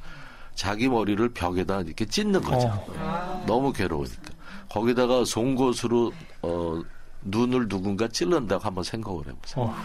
자기 0.56 0.90
머리를 0.90 1.30
벽에다 1.30 1.82
이렇게 1.82 2.06
찢는 2.06 2.42
거죠. 2.42 2.68
어. 2.68 3.44
너무 3.46 3.72
괴로우니까. 3.74 4.34
거기다가 4.70 5.24
송곳으로 5.24 6.12
어 6.42 6.82
눈을 7.28 7.68
누군가 7.68 8.08
찔른다고 8.08 8.64
한번 8.64 8.84
생각을 8.84 9.28
해보세요. 9.28 9.66
어. 9.66 9.76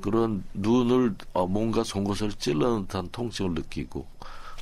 그런 0.00 0.44
눈을 0.54 1.14
어, 1.32 1.46
뭔가 1.46 1.82
송곳을 1.82 2.32
찔르는 2.32 2.86
듯한 2.86 3.08
통증을 3.10 3.54
느끼고 3.54 4.06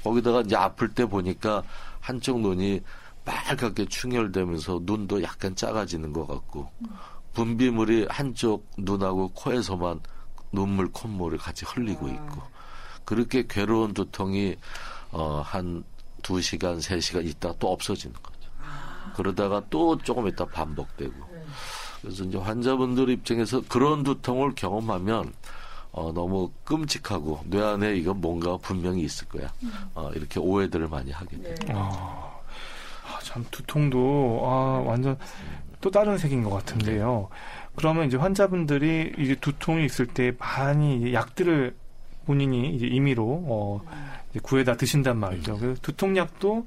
거기다가 0.03 0.43
이제 0.43 0.57
아플 0.57 0.89
때 0.89 1.07
보니까 1.07 1.63
한쪽 2.01 2.41
눈이 2.41 2.81
빨갛게 3.25 3.87
충혈되면서 3.87 4.81
눈도 4.85 5.23
약간 5.23 5.55
작아지는 5.57 6.13
것 6.13 6.27
같고 6.27 6.71
분비물이 7.35 8.07
한쪽 8.09 8.67
눈하고 8.79 9.29
코에서만 9.35 10.01
눈물 10.53 10.91
콧물을 10.93 11.39
같이 11.39 11.65
흘리고 11.67 12.09
있고 12.09 12.43
그렇게 13.05 13.47
괴로운 13.47 13.93
두통이 13.95 14.57
어, 15.11 15.43
한 15.45 15.85
두시간세시간 16.23 17.25
있다 17.25 17.55
또 17.59 17.73
없어지는 17.73 18.15
거죠. 18.23 18.51
그러다가 19.15 19.63
또 19.71 19.97
조금 19.99 20.29
있다 20.29 20.45
반복되고 20.47 21.36
그래서 22.07 22.23
이제 22.23 22.39
환자분들 22.39 23.09
입장에서 23.11 23.63
그런 23.69 24.05
두통을 24.05 24.55
경험하면 24.55 25.33
어, 25.91 26.13
너무 26.13 26.53
끔찍하고 26.63 27.41
뇌 27.47 27.61
안에 27.61 27.97
이건 27.97 28.21
뭔가 28.21 28.57
분명히 28.59 29.03
있을 29.03 29.27
거야. 29.27 29.53
어, 29.95 30.13
이렇게 30.15 30.39
오해들을 30.39 30.87
많이 30.87 31.11
하게 31.11 31.37
돼요. 31.37 31.55
네. 31.67 31.73
아, 31.75 32.39
참 33.25 33.45
두통도 33.51 34.41
아, 34.45 34.83
완전 34.87 35.19
또 35.81 35.91
다른 35.91 36.17
색인 36.17 36.45
것 36.45 36.51
같은데요. 36.51 37.29
그러면 37.75 38.07
이제 38.07 38.17
환자분들이 38.17 39.15
이제 39.19 39.35
두통이 39.35 39.85
있을 39.85 40.07
때 40.07 40.33
많이 40.39 41.13
약들을 41.13 41.75
본인이 42.25 42.73
이제 42.77 42.87
임의로 42.87 43.25
어, 43.49 43.81
이제 44.31 44.39
구해다 44.41 44.77
드신단 44.77 45.17
말이죠. 45.17 45.59
그래서 45.59 45.81
두통약도 45.83 46.67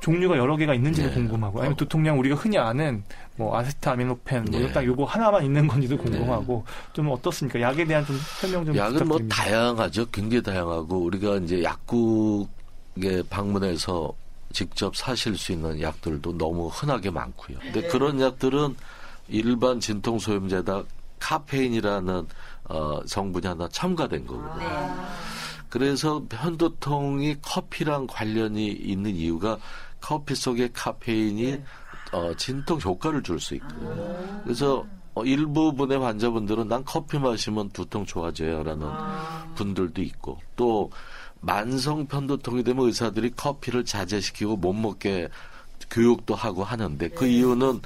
종류가 0.00 0.36
여러 0.36 0.56
개가 0.56 0.74
있는지도 0.74 1.08
네. 1.08 1.14
궁금하고 1.14 1.60
아니면 1.60 1.76
두통약 1.76 2.18
우리가 2.18 2.36
흔히 2.36 2.58
아는 2.58 3.02
뭐 3.36 3.56
아세트아미노펜 3.56 4.44
뭐 4.50 4.60
네. 4.60 4.72
딱 4.72 4.84
요거 4.84 5.04
하나만 5.04 5.44
있는 5.44 5.66
건지도 5.66 5.96
네. 5.96 6.02
궁금하고 6.02 6.64
네. 6.66 6.92
좀 6.92 7.10
어떻습니까? 7.10 7.60
약에 7.60 7.84
대한 7.84 8.04
좀 8.04 8.18
설명 8.40 8.64
좀 8.64 8.76
약은 8.76 8.92
뭐 9.06 9.18
부탁드립니다. 9.18 9.36
뭐 9.36 9.46
다양하죠. 9.46 10.06
굉장히 10.10 10.42
다양하고 10.42 10.98
우리가 10.98 11.36
이제 11.36 11.62
약국에 11.62 13.22
방문해서 13.28 14.12
직접 14.52 14.96
사실 14.96 15.36
수 15.36 15.52
있는 15.52 15.80
약들도 15.80 16.36
너무 16.36 16.68
흔하게 16.68 17.10
많고요. 17.10 17.58
근데 17.60 17.82
네. 17.82 17.88
그런 17.88 18.20
약들은 18.20 18.76
일반 19.28 19.78
진통 19.80 20.18
소염제다 20.18 20.82
카페인이라는 21.20 22.26
어, 22.64 23.00
성분이 23.06 23.46
하나 23.46 23.68
첨가된 23.68 24.26
거거든요. 24.26 24.68
아. 24.68 25.16
그래서 25.68 26.22
편도통이 26.28 27.36
커피랑 27.42 28.08
관련이 28.08 28.66
있는 28.66 29.14
이유가 29.14 29.56
커피 30.00 30.34
속에 30.34 30.70
카페인이 30.72 31.42
네. 31.42 31.64
어, 32.12 32.34
진통 32.34 32.80
효과를 32.80 33.22
줄 33.22 33.38
수 33.40 33.54
있거든요. 33.54 34.42
그래서 34.42 34.84
어, 35.14 35.24
일부분의 35.24 35.98
환자분들은 35.98 36.68
난 36.68 36.84
커피 36.84 37.18
마시면 37.18 37.70
두통 37.70 38.06
좋아져요라는 38.06 38.86
아. 38.86 39.52
분들도 39.54 40.02
있고 40.02 40.38
또 40.56 40.90
만성 41.40 42.06
편도통이 42.06 42.64
되면 42.64 42.86
의사들이 42.86 43.30
커피를 43.30 43.84
자제시키고 43.84 44.56
못 44.56 44.72
먹게 44.72 45.28
교육도 45.90 46.34
하고 46.34 46.62
하는데 46.62 47.08
그 47.08 47.24
네. 47.24 47.32
이유는 47.32 47.80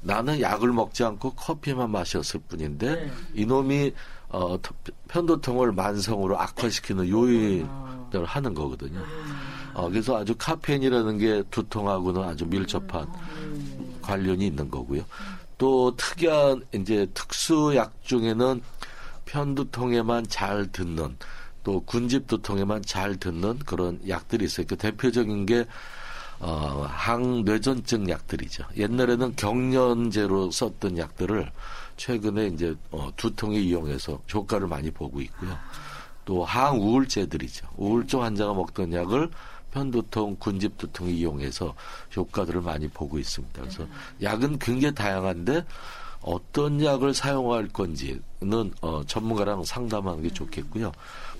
나는 0.00 0.40
약을 0.40 0.72
먹지 0.72 1.04
않고 1.04 1.32
커피만 1.34 1.90
마셨을 1.90 2.40
뿐인데 2.48 2.94
네. 2.94 3.12
이놈이 3.34 3.92
어, 4.28 4.58
편도통을 5.08 5.72
만성으로 5.72 6.38
악화시키는 6.38 7.08
요인을 7.08 8.24
하는 8.24 8.54
거거든요. 8.54 9.02
어, 9.78 9.88
그래서 9.88 10.18
아주 10.18 10.34
카페인이라는 10.36 11.18
게 11.18 11.42
두통하고는 11.52 12.22
아주 12.22 12.44
밀접한 12.46 13.06
관련이 14.02 14.44
있는 14.48 14.68
거고요. 14.68 15.04
또 15.56 15.94
특이한 15.96 16.64
이제 16.74 17.06
특수약 17.14 18.02
중에는 18.02 18.60
편두통에만 19.24 20.26
잘 20.26 20.66
듣는 20.72 21.16
또 21.62 21.80
군집 21.80 22.26
두통에만 22.26 22.82
잘 22.82 23.16
듣는 23.16 23.60
그런 23.60 24.00
약들이 24.08 24.46
있어요. 24.46 24.66
그 24.66 24.76
대표적인 24.76 25.46
게 25.46 25.64
어, 26.40 26.86
항뇌전증 26.90 28.08
약들이죠. 28.08 28.64
옛날에는 28.76 29.36
경련제로 29.36 30.50
썼던 30.50 30.98
약들을 30.98 31.52
최근에 31.96 32.48
이제 32.48 32.74
어, 32.90 33.10
두통에 33.16 33.58
이용해서 33.58 34.20
효과를 34.32 34.66
많이 34.66 34.90
보고 34.90 35.20
있고요. 35.20 35.56
또 36.24 36.44
항우울제들이죠. 36.44 37.68
우울증 37.76 38.22
환자가 38.22 38.54
먹던 38.54 38.92
약을 38.92 39.30
편두통, 39.72 40.36
군집두통을 40.38 41.12
이용해서 41.12 41.74
효과들을 42.16 42.60
많이 42.62 42.88
보고 42.88 43.18
있습니다. 43.18 43.60
그래서 43.60 43.86
약은 44.22 44.58
굉장히 44.58 44.94
다양한데 44.94 45.64
어떤 46.20 46.82
약을 46.82 47.14
사용할 47.14 47.68
건지는 47.68 48.72
어, 48.80 49.02
전문가랑 49.06 49.64
상담하는 49.64 50.22
게 50.22 50.30
좋겠고요. 50.30 50.92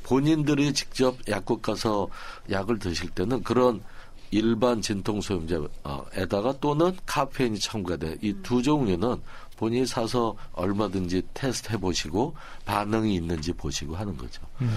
본인들이 0.05 0.73
직접 0.73 1.17
약국 1.29 1.63
가서 1.63 2.09
약을 2.51 2.79
드실 2.79 3.11
때는 3.11 3.43
그런 3.43 3.83
일반 4.31 4.81
진통소염제에다가 4.83 6.59
또는 6.61 6.97
카페인이 7.07 7.59
첨가된 7.59 8.19
이 8.23 8.35
두 8.43 8.63
종류는 8.63 9.17
본인이 9.59 9.85
사서 9.85 10.37
얼마든지 10.53 11.23
테스트 11.35 11.73
해보시고 11.73 12.35
반응이 12.65 13.17
있는지 13.17 13.53
보시고 13.53 13.97
하는 13.97 14.17
거죠. 14.17 14.41
음, 14.61 14.73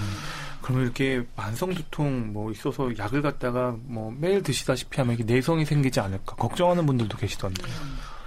그러면 0.62 0.86
이렇게 0.86 1.24
만성 1.36 1.74
두통 1.74 2.34
뭐 2.34 2.52
있어서 2.52 2.90
약을 2.98 3.22
갖다가 3.22 3.78
뭐 3.84 4.12
매일 4.18 4.42
드시다시피 4.42 5.00
하면 5.00 5.14
이게 5.14 5.24
내성이 5.24 5.64
생기지 5.66 6.00
않을까 6.00 6.36
걱정하는 6.36 6.86
분들도 6.86 7.16
계시던데. 7.16 7.64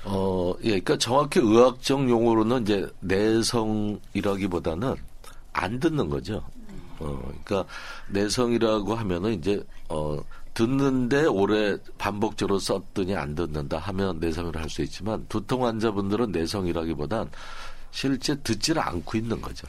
어, 0.04 0.54
예, 0.62 0.68
그러니까 0.68 0.96
정확히 0.98 1.40
의학적 1.40 2.08
용어로는 2.08 2.62
이제 2.62 2.88
내성이라기보다는 3.00 4.94
안 5.52 5.80
듣는 5.80 6.08
거죠. 6.08 6.44
어, 7.00 7.20
그러니까 7.44 7.64
내성이라고 8.10 8.94
하면은 8.94 9.34
이제 9.34 9.60
어 9.88 10.20
듣는데 10.54 11.26
오래 11.26 11.76
반복적으로 11.98 12.58
썼더니 12.58 13.16
안 13.16 13.34
듣는다 13.34 13.78
하면 13.78 14.20
내성이라 14.20 14.62
할수 14.62 14.82
있지만 14.82 15.26
두통 15.28 15.66
환자분들은 15.66 16.30
내성이라기보단 16.30 17.30
실제 17.90 18.34
듣지를 18.40 18.82
않고 18.82 19.18
있는 19.18 19.40
거죠. 19.40 19.66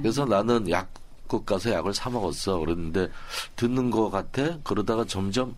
그래서 0.00 0.24
나는 0.24 0.68
약국 0.70 1.46
가서 1.46 1.70
약을 1.70 1.94
사 1.94 2.10
먹었어. 2.10 2.58
그랬는데 2.58 3.08
듣는 3.56 3.90
것 3.90 4.10
같아. 4.10 4.58
그러다가 4.62 5.04
점점 5.04 5.54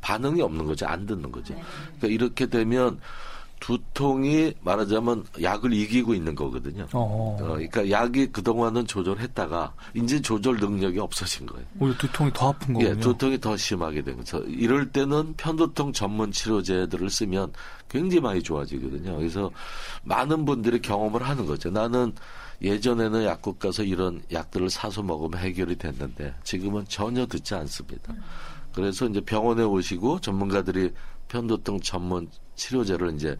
반응이 0.00 0.40
없는 0.40 0.66
거죠. 0.66 0.86
안 0.86 1.06
듣는 1.06 1.32
거죠. 1.32 1.54
그러니까 1.98 2.06
이렇게 2.08 2.46
되면 2.46 3.00
두통이 3.60 4.54
말하자면 4.60 5.24
약을 5.42 5.72
이기고 5.72 6.14
있는 6.14 6.34
거거든요. 6.34 6.86
어. 6.92 7.36
어, 7.40 7.42
그러니까 7.42 7.90
약이 7.90 8.28
그동안은 8.28 8.86
조절했다가 8.86 9.74
이제 9.94 10.20
조절 10.20 10.56
능력이 10.56 10.98
없어진 10.98 11.46
거예요. 11.46 11.66
오히려 11.78 11.96
두통이 11.98 12.32
더 12.32 12.50
아픈 12.50 12.74
거군요. 12.74 12.90
예, 12.90 12.96
두통이 12.98 13.40
더 13.40 13.56
심하게 13.56 14.02
된 14.02 14.16
거죠. 14.16 14.38
이럴 14.46 14.90
때는 14.90 15.34
편두통 15.36 15.92
전문 15.92 16.32
치료제들을 16.32 17.10
쓰면 17.10 17.52
굉장히 17.88 18.20
많이 18.20 18.42
좋아지거든요. 18.42 19.16
그래서 19.16 19.50
많은 20.04 20.44
분들이 20.44 20.80
경험을 20.80 21.22
하는 21.22 21.46
거죠. 21.46 21.70
나는 21.70 22.12
예전에는 22.62 23.24
약국 23.24 23.58
가서 23.58 23.82
이런 23.82 24.22
약들을 24.32 24.70
사서 24.70 25.02
먹으면 25.02 25.40
해결이 25.40 25.76
됐는데 25.76 26.34
지금은 26.42 26.84
전혀 26.88 27.26
듣지 27.26 27.54
않습니다. 27.54 28.14
그래서 28.72 29.06
이제 29.06 29.20
병원에 29.20 29.62
오시고 29.62 30.20
전문가들이 30.20 30.92
편두통 31.28 31.80
전문 31.80 32.28
치료제를 32.58 33.14
이제 33.14 33.38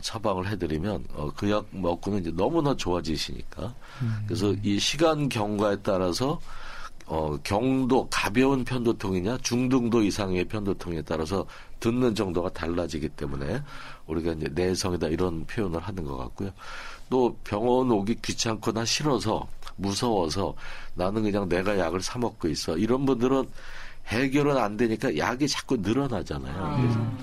처방을 0.00 0.48
해드리면 0.48 1.04
어, 1.14 1.30
그 1.36 1.50
약 1.50 1.66
먹고는 1.70 2.20
이제 2.20 2.32
너무나 2.34 2.76
좋아지시니까 2.76 3.74
음. 4.02 4.24
그래서 4.26 4.54
이 4.62 4.78
시간 4.78 5.28
경과에 5.28 5.76
따라서 5.82 6.40
어, 7.06 7.36
경도 7.42 8.08
가벼운 8.10 8.64
편도통이냐 8.64 9.38
중등도 9.42 10.02
이상의 10.02 10.46
편도통에 10.46 11.02
따라서 11.02 11.46
듣는 11.80 12.14
정도가 12.14 12.50
달라지기 12.50 13.10
때문에 13.10 13.62
우리가 14.06 14.32
이제 14.32 14.48
내성이다 14.54 15.08
이런 15.08 15.44
표현을 15.46 15.80
하는 15.80 16.04
것 16.04 16.16
같고요. 16.16 16.50
또 17.10 17.36
병원 17.44 17.90
오기 17.90 18.16
귀찮거나 18.22 18.84
싫어서 18.86 19.46
무서워서 19.76 20.54
나는 20.94 21.22
그냥 21.22 21.48
내가 21.48 21.78
약을 21.78 22.00
사 22.00 22.18
먹고 22.18 22.48
있어 22.48 22.78
이런 22.78 23.04
분들은 23.04 23.48
해결은 24.06 24.56
안 24.56 24.76
되니까 24.76 25.16
약이 25.16 25.48
자꾸 25.48 25.76
늘어나잖아요. 25.76 26.76
음. 26.76 27.18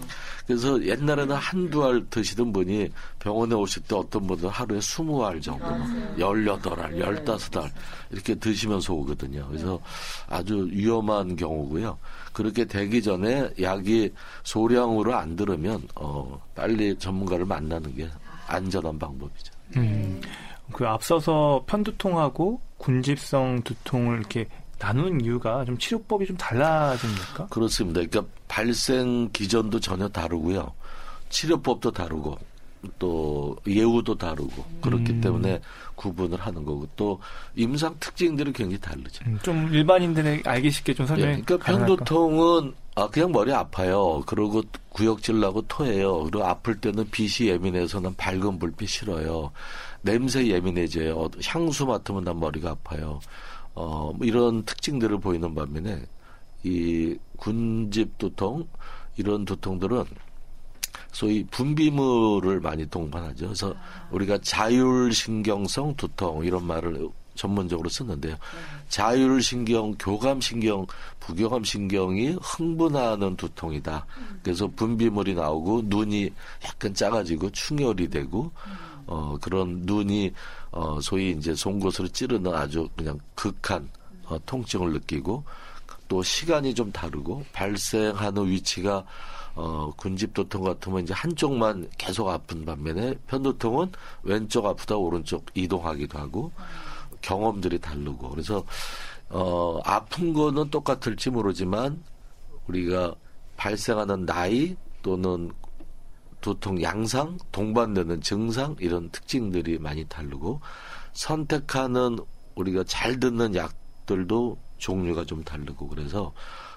그래서 0.45 0.83
옛날에는 0.83 1.35
한두 1.35 1.85
알 1.85 2.05
드시던 2.09 2.51
분이 2.51 2.89
병원에 3.19 3.55
오실 3.55 3.83
때 3.83 3.95
어떤 3.95 4.27
분들은 4.27 4.49
하루에 4.49 4.79
20알 4.79 5.41
정도, 5.41 5.65
맞아요. 5.65 6.15
18알, 6.17 7.23
15알 7.23 7.69
이렇게 8.09 8.35
드시면서 8.35 8.93
오거든요. 8.93 9.47
그래서 9.47 9.79
아주 10.27 10.67
위험한 10.71 11.35
경우고요. 11.35 11.97
그렇게 12.33 12.65
되기 12.65 13.01
전에 13.01 13.49
약이 13.61 14.13
소량으로 14.43 15.15
안 15.15 15.35
들으면 15.35 15.81
어, 15.95 16.41
빨리 16.55 16.97
전문가를 16.97 17.45
만나는 17.45 17.95
게 17.95 18.09
안전한 18.47 18.97
방법이죠. 18.97 19.53
음, 19.77 20.21
그 20.73 20.85
앞서서 20.85 21.63
편두통하고 21.67 22.59
군집성 22.77 23.61
두통을 23.63 24.17
이렇게 24.19 24.47
나눈 24.81 25.21
이유가 25.21 25.63
좀 25.63 25.77
치료법이 25.77 26.25
좀 26.25 26.35
달라집니까? 26.37 27.47
그렇습니다. 27.51 28.01
그러니까 28.01 28.33
발생 28.47 29.29
기전도 29.31 29.79
전혀 29.79 30.07
다르고요. 30.07 30.73
치료법도 31.29 31.91
다르고 31.91 32.35
또 32.97 33.55
예우도 33.67 34.15
다르고 34.17 34.65
그렇기 34.81 35.11
음. 35.11 35.21
때문에 35.21 35.61
구분을 35.93 36.39
하는 36.39 36.65
거고 36.65 36.87
또 36.95 37.19
임상 37.55 37.95
특징들이 37.99 38.51
굉장히 38.51 38.79
다르죠. 38.79 39.23
음, 39.27 39.37
좀 39.43 39.71
일반인들에 39.71 40.41
알기 40.45 40.71
쉽게 40.71 40.95
좀 40.95 41.05
설명해. 41.05 41.37
예, 41.37 41.41
그러니까 41.45 41.71
편두통은 41.71 42.73
아 42.95 43.07
그냥 43.07 43.31
머리 43.31 43.53
아파요. 43.53 44.23
그러고 44.25 44.63
구역질 44.89 45.39
나고 45.39 45.61
토해요. 45.67 46.23
그리고 46.23 46.43
아플 46.43 46.81
때는 46.81 47.07
빛이 47.11 47.49
예민해서는 47.49 48.15
밝은 48.15 48.57
불빛 48.57 48.89
싫어요. 48.89 49.51
냄새 50.01 50.47
예민해져요. 50.47 51.29
향수 51.45 51.85
맡으면 51.85 52.23
난 52.23 52.39
머리가 52.39 52.71
아파요. 52.71 53.19
어, 53.73 54.13
뭐 54.15 54.27
이런 54.27 54.63
특징들을 54.63 55.19
보이는 55.19 55.53
반면에 55.53 56.03
이 56.63 57.17
군집 57.37 58.17
두통 58.17 58.67
이런 59.17 59.45
두통들은 59.45 60.05
소위 61.11 61.43
분비물을 61.45 62.59
많이 62.61 62.85
동반하죠. 62.85 63.45
그래서 63.47 63.75
우리가 64.11 64.37
자율신경성 64.39 65.95
두통 65.95 66.45
이런 66.45 66.65
말을 66.65 67.09
전문적으로 67.35 67.89
쓰는데요. 67.89 68.35
자율신경, 68.89 69.95
교감신경, 69.97 70.85
부교감신경이 71.19 72.37
흥분하는 72.41 73.35
두통이다. 73.35 74.05
그래서 74.43 74.67
분비물이 74.67 75.35
나오고 75.35 75.83
눈이 75.85 76.29
약간 76.65 76.93
작아지고 76.93 77.49
충혈이 77.51 78.09
되고 78.09 78.51
어, 79.11 79.37
그런 79.41 79.81
눈이 79.81 80.31
어, 80.71 81.01
소위 81.01 81.31
이제 81.31 81.53
송곳으로 81.53 82.07
찌르는 82.07 82.53
아주 82.53 82.87
그냥 82.95 83.19
극한 83.35 83.89
어, 84.25 84.37
통증을 84.45 84.93
느끼고 84.93 85.43
또 86.07 86.23
시간이 86.23 86.73
좀 86.73 86.93
다르고 86.93 87.43
발생하는 87.51 88.47
위치가 88.47 89.03
어, 89.53 89.91
군집도통 89.97 90.63
같으면 90.63 91.03
이제 91.03 91.13
한쪽만 91.13 91.89
계속 91.97 92.29
아픈 92.29 92.63
반면에 92.63 93.15
편도통은 93.27 93.91
왼쪽 94.23 94.65
아프다 94.65 94.95
오른쪽 94.95 95.45
이동하기도 95.55 96.17
하고 96.17 96.51
경험들이 97.19 97.79
다르고. 97.79 98.29
그래서 98.29 98.63
어, 99.29 99.81
아픈 99.83 100.31
거는 100.31 100.69
똑같을지 100.69 101.29
모르지만 101.29 102.01
우리가 102.67 103.13
발생하는 103.57 104.25
나이 104.25 104.77
또는 105.01 105.51
두통 106.41 106.81
양상, 106.81 107.37
동반되는 107.51 108.21
증상 108.21 108.75
이런 108.79 109.09
특징들이 109.11 109.77
많이 109.79 110.05
다르고 110.05 110.59
선택하는 111.13 112.19
우리가 112.55 112.83
잘 112.85 113.19
듣는 113.19 113.55
약들도 113.55 114.57
종류가 114.77 115.25
좀 115.25 115.43
다르고 115.43 115.87
그래서 115.87 116.33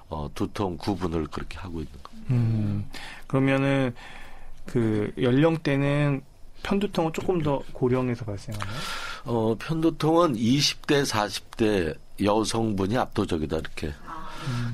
어, 0.09 0.31
두통 0.35 0.77
구분을 0.77 1.27
그렇게 1.29 1.59
하고 1.59 1.81
있는 1.81 1.93
겁니다. 2.03 2.27
음, 2.31 2.87
그러면은 3.27 3.95
그 4.67 5.13
연령대는 5.19 6.23
편두통은 6.63 7.13
조금 7.13 7.43
더 7.43 7.63
고령에서 7.73 8.25
발생하나요? 8.25 8.77
어, 9.25 9.57
편두통은 9.59 10.35
20대, 10.35 11.05
40대 11.07 11.97
여성분이 12.23 12.97
압도적이다 12.97 13.57
이렇게 13.57 13.93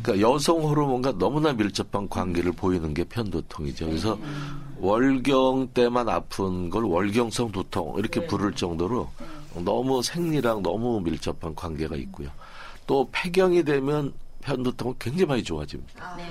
그러니까 0.02 0.28
여성 0.28 0.62
호르몬과 0.62 1.18
너무나 1.18 1.52
밀접한 1.52 2.08
관계를 2.08 2.52
보이는 2.52 2.92
게 2.92 3.04
편두통이죠. 3.04 3.86
그래서 3.86 4.18
월경 4.80 5.70
때만 5.74 6.08
아픈 6.08 6.70
걸 6.70 6.84
월경성 6.84 7.52
두통 7.52 7.98
이렇게 7.98 8.20
네. 8.20 8.26
부를 8.26 8.52
정도로 8.52 9.10
너무 9.64 10.02
생리랑 10.02 10.62
너무 10.62 11.00
밀접한 11.00 11.54
관계가 11.54 11.96
있고요. 11.96 12.30
또 12.86 13.08
폐경이 13.12 13.64
되면 13.64 14.12
편두통은 14.42 14.94
굉장히 14.98 15.26
많이 15.26 15.44
좋아집니다. 15.44 16.04
아, 16.04 16.16
네. 16.16 16.24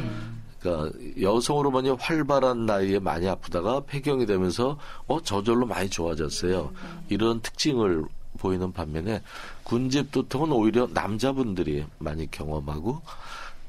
그러니까 0.60 0.98
여성 1.22 1.58
호르몬이 1.58 1.90
활발한 1.90 2.66
나이에 2.66 3.00
많이 3.00 3.28
아프다가 3.28 3.82
폐경이 3.82 4.26
되면서 4.26 4.78
어 5.08 5.22
저절로 5.22 5.66
많이 5.66 5.90
좋아졌어요. 5.90 6.72
이런 7.08 7.40
특징을 7.42 8.04
보이는 8.38 8.72
반면에 8.72 9.22
군집 9.64 10.12
두통은 10.12 10.52
오히려 10.52 10.88
남자분들이 10.92 11.86
많이 11.98 12.30
경험하고 12.30 13.02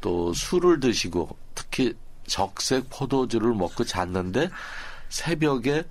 또 0.01 0.33
술을 0.33 0.81
드시고 0.81 1.37
특히 1.55 1.95
적색 2.31 2.89
포도주를 2.89 3.53
먹고 3.55 3.85
잤는데 3.85 4.51
새벽에 5.09 5.85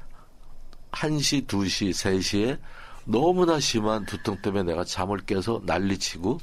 1시, 0.92 1.46
2시, 1.46 1.92
3시에 1.92 2.58
너무나 3.06 3.60
심한 3.60 4.06
두통 4.06 4.42
때문에 4.42 4.64
내가 4.64 4.84
잠을 4.84 5.20
깨서 5.20 5.62
난리치고 5.66 6.40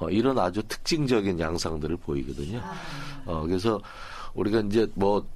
어, 0.00 0.10
이런 0.10 0.38
아주 0.38 0.62
특징적인 0.62 1.40
양상들을 1.40 1.96
보이거든요. 1.96 2.62
어, 3.24 3.42
그래서 3.42 3.80
우리가 4.34 4.60
이제 4.60 4.86
뭐 4.94 5.26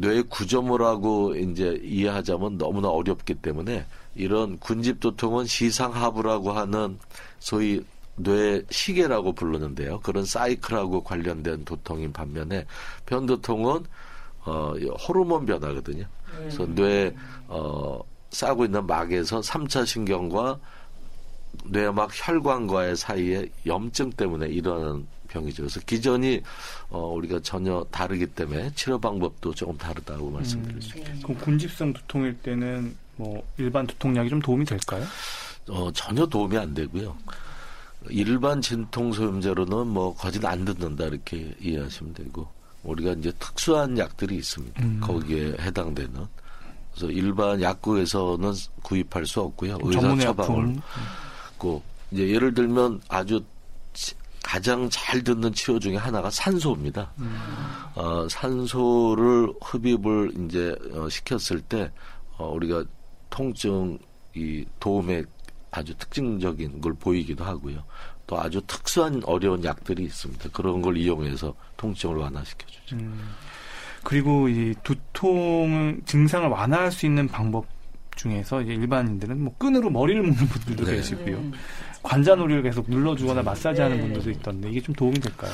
뇌 0.00 0.22
구조물하고 0.22 1.34
이제 1.34 1.80
이해하자면 1.82 2.58
너무나 2.58 2.88
어렵기 2.88 3.34
때문에 3.34 3.84
이런 4.14 4.58
군집 4.58 5.00
두통은 5.00 5.46
시상하부라고 5.46 6.52
하는 6.52 6.98
소위 7.40 7.84
뇌 8.18 8.62
시계라고 8.70 9.32
부르는데요. 9.32 10.00
그런 10.00 10.24
사이클하고 10.24 11.02
관련된 11.02 11.64
두통인 11.64 12.12
반면에 12.12 12.66
편두통은 13.06 13.84
어 14.44 14.74
호르몬 15.08 15.46
변화거든요. 15.46 16.06
그래서 16.36 16.64
음. 16.64 16.74
뇌 16.74 17.14
어, 17.48 18.00
싸고 18.30 18.64
있는 18.64 18.86
막에서 18.86 19.40
3차 19.40 19.86
신경과 19.86 20.58
뇌막 21.64 22.10
혈관과의 22.12 22.96
사이에 22.96 23.46
염증 23.66 24.10
때문에 24.10 24.48
일어나는 24.48 25.06
병이죠. 25.28 25.62
그래서 25.64 25.80
기전이 25.80 26.42
어, 26.90 27.12
우리가 27.14 27.40
전혀 27.40 27.84
다르기 27.90 28.26
때문에 28.26 28.70
치료 28.74 28.98
방법도 28.98 29.54
조금 29.54 29.76
다르다고 29.76 30.30
말씀드릴 30.30 30.80
수 30.80 30.88
있습니다. 30.88 31.12
음, 31.12 31.22
그럼 31.22 31.38
군집성 31.38 31.92
두통일 31.92 32.38
때는 32.38 32.96
뭐 33.16 33.42
일반 33.58 33.86
두통약이 33.86 34.30
좀 34.30 34.40
도움이 34.40 34.64
될까요? 34.64 35.04
어, 35.68 35.90
전혀 35.92 36.26
도움이 36.26 36.56
안 36.56 36.72
되고요. 36.72 37.16
일반 38.10 38.60
진통소염제로는 38.60 39.86
뭐 39.88 40.14
거진 40.14 40.44
안 40.46 40.64
듣는다 40.64 41.04
이렇게 41.06 41.54
이해하시면 41.60 42.14
되고 42.14 42.46
우리가 42.84 43.12
이제 43.12 43.32
특수한 43.38 43.98
약들이 43.98 44.36
있습니다. 44.36 44.82
음. 44.84 45.00
거기에 45.02 45.56
해당되는. 45.60 46.26
그래서 46.94 47.10
일반 47.12 47.60
약국에서는 47.60 48.52
구입할 48.82 49.26
수 49.26 49.40
없고요. 49.40 49.78
의사 49.82 50.00
처방을. 50.22 50.54
있고 51.54 51.82
이제 52.10 52.28
예를 52.28 52.54
들면 52.54 53.00
아주 53.08 53.42
치- 53.94 54.14
가장 54.42 54.88
잘 54.90 55.22
듣는 55.22 55.52
치료 55.52 55.78
중에 55.78 55.96
하나가 55.96 56.30
산소입니다. 56.30 57.12
어, 57.94 58.26
산소를 58.30 59.52
흡입을 59.60 60.32
이제 60.46 60.74
어, 60.94 61.08
시켰을 61.08 61.60
때 61.68 61.90
어, 62.36 62.48
우리가 62.54 62.84
통증 63.28 63.98
이 64.34 64.64
도움에 64.80 65.24
아주 65.70 65.94
특징적인 65.96 66.80
걸 66.80 66.94
보이기도 66.94 67.44
하고요. 67.44 67.84
또 68.26 68.40
아주 68.40 68.60
특수한 68.66 69.22
어려운 69.24 69.64
약들이 69.64 70.04
있습니다. 70.04 70.50
그런 70.52 70.82
걸 70.82 70.96
이용해서 70.96 71.54
통증을 71.76 72.16
완화시켜주죠. 72.16 72.96
음. 72.96 73.34
그리고 74.04 74.48
이 74.48 74.74
두통 74.82 76.00
증상을 76.04 76.48
완화할 76.48 76.92
수 76.92 77.06
있는 77.06 77.26
방법 77.28 77.66
중에서 78.16 78.62
이제 78.62 78.74
일반인들은 78.74 79.42
뭐 79.42 79.54
끈으로 79.58 79.90
머리를 79.90 80.22
묶는 80.22 80.48
분들도 80.48 80.84
네. 80.84 80.96
계시고요. 80.96 81.42
관자놀이를 82.02 82.62
계속 82.62 82.88
눌러주거나 82.88 83.42
마사지하는 83.42 83.96
네. 83.96 84.02
분들도 84.02 84.30
있던데 84.30 84.70
이게 84.70 84.80
좀 84.80 84.94
도움이 84.94 85.20
될까요? 85.20 85.52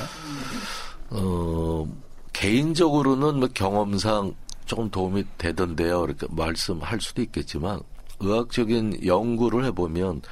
어, 1.11 1.87
개인적으로는 2.33 3.41
뭐 3.41 3.49
경험상 3.53 4.35
조금 4.67 4.91
도움이 4.91 5.25
되던데요. 5.39 6.05
이렇게 6.05 6.27
말씀할 6.31 7.01
수도 7.01 7.23
있겠지만 7.23 7.81
의학적인 8.21 9.07
연구를 9.07 9.65
해보면 9.67 10.23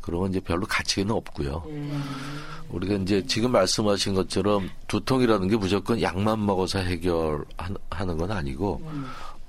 그런 0.00 0.20
건 0.20 0.30
이제 0.30 0.40
별로 0.40 0.66
가치는 0.66 1.10
없고요. 1.10 1.64
우리가 2.70 2.94
이제 2.94 3.24
지금 3.26 3.52
말씀하신 3.52 4.14
것처럼 4.14 4.70
두통이라는 4.88 5.48
게 5.48 5.56
무조건 5.56 6.00
약만 6.00 6.44
먹어서 6.44 6.78
해결하는 6.78 8.16
건 8.18 8.30
아니고 8.30 8.80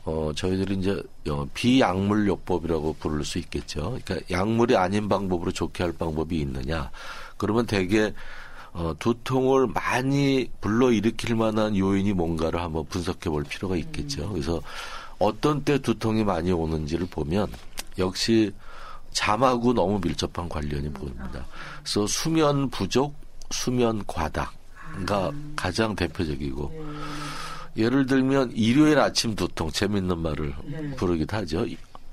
어, 0.06 0.32
저희들이 0.36 0.76
이제 0.76 1.02
어, 1.30 1.48
비약물요법이라고 1.54 2.98
부를 3.00 3.24
수 3.24 3.38
있겠죠. 3.40 3.98
그러니까 4.04 4.18
약물이 4.30 4.76
아닌 4.76 5.08
방법으로 5.08 5.52
좋게 5.52 5.84
할 5.84 5.94
방법이 5.94 6.40
있느냐. 6.42 6.92
그러면 7.38 7.66
대개 7.66 8.14
어, 8.74 8.94
두통을 9.00 9.68
많이 9.68 10.50
불러일으킬 10.60 11.36
만한 11.36 11.78
요인이 11.78 12.14
뭔가를 12.14 12.60
한번 12.60 12.86
분석해 12.86 13.30
볼 13.30 13.44
필요가 13.44 13.78
있겠죠. 13.78 14.30
그래서 14.30 14.62
어떤 15.20 15.64
때 15.64 15.78
두통이 15.78 16.24
많이 16.24 16.52
오는지를 16.52 17.08
보면 17.10 17.48
역시 18.00 18.54
잠하고 19.12 19.74
너무 19.74 20.00
밀접한 20.04 20.50
관련이 20.50 20.92
보입니다. 20.92 21.46
그래서 21.82 22.08
수면 22.08 22.70
부족, 22.70 23.16
수면 23.52 24.04
과다가 24.08 25.32
가장 25.56 25.96
대표적이고 25.96 26.84
예를 27.78 28.06
들면 28.06 28.52
일요일 28.54 29.00
아침 29.00 29.36
두통 29.36 29.72
재밌는 29.72 30.20
말을 30.20 30.54
부르기도 30.98 31.38
하죠. 31.38 31.66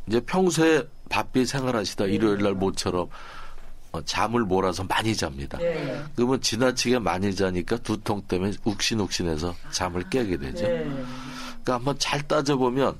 이제 0.07 0.21
평소에 0.21 0.87
바삐 1.09 1.45
생활하시다 1.47 2.07
일요일 2.07 2.43
날 2.43 2.55
모처럼 2.55 3.03
어, 3.03 3.09
잠을 4.05 4.43
몰아서 4.45 4.85
많이 4.85 5.15
잡니다. 5.17 5.59
네. 5.59 6.03
그러면 6.15 6.41
지나치게 6.41 6.99
많이 7.01 7.35
자니까 7.35 7.77
두통 7.79 8.23
때문에 8.29 8.53
욱신욱신해서 8.65 9.55
잠을 9.71 10.09
깨게 10.09 10.37
되죠. 10.39 10.67
네. 10.67 10.85
그러니까 11.63 11.75
한번 11.75 11.99
잘 11.99 12.27
따져보면 12.27 12.99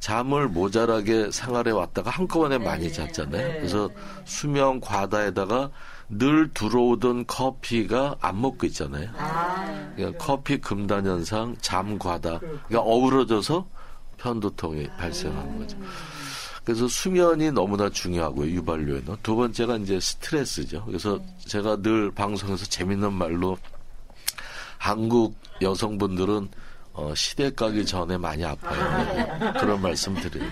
잠을 0.00 0.48
모자라게 0.48 1.30
생활해 1.30 1.70
왔다가 1.72 2.10
한꺼번에 2.10 2.58
많이 2.58 2.92
잤잖아요. 2.92 3.48
그래서 3.54 3.90
수면 4.24 4.80
과다에다가 4.80 5.70
늘 6.08 6.52
들어오던 6.54 7.26
커피가 7.26 8.16
안 8.20 8.40
먹고 8.40 8.66
있잖아요. 8.66 9.10
아, 9.18 9.92
그러니까 9.94 10.24
커피 10.24 10.58
금단 10.58 11.06
현상, 11.06 11.54
잠 11.60 11.98
과다, 11.98 12.38
그러니까 12.38 12.80
어우러져서 12.80 13.68
편두통이 14.16 14.88
발생하는 14.96 15.58
거죠. 15.58 15.76
그래서 16.68 16.86
수면이 16.86 17.50
너무나 17.52 17.88
중요하고요, 17.88 18.50
유발료에는. 18.50 19.16
두 19.22 19.36
번째가 19.36 19.78
이제 19.78 19.98
스트레스죠. 19.98 20.84
그래서 20.84 21.18
제가 21.46 21.80
늘 21.80 22.10
방송에서 22.10 22.66
재밌는 22.66 23.10
말로 23.14 23.56
한국 24.76 25.34
여성분들은 25.62 26.50
어, 26.92 27.14
시댁 27.14 27.56
가기 27.56 27.86
전에 27.86 28.18
많이 28.18 28.44
아파요. 28.44 29.54
그런 29.58 29.80
말씀 29.80 30.12
드려요. 30.14 30.46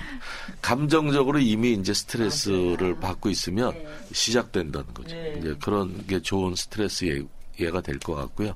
감정적으로 0.63 1.39
이미 1.39 1.75
이제 1.75 1.93
스트레스를 1.93 2.99
받고 2.99 3.29
있으면 3.29 3.75
시작된다는 4.11 4.95
거죠. 4.95 5.15
네. 5.15 5.37
이제 5.39 5.55
그런 5.63 6.07
게 6.07 6.23
좋은 6.23 6.55
스트레스 6.55 7.05
예, 7.05 7.21
예가 7.63 7.83
될 7.83 7.99
것 7.99 8.15
같고요. 8.15 8.55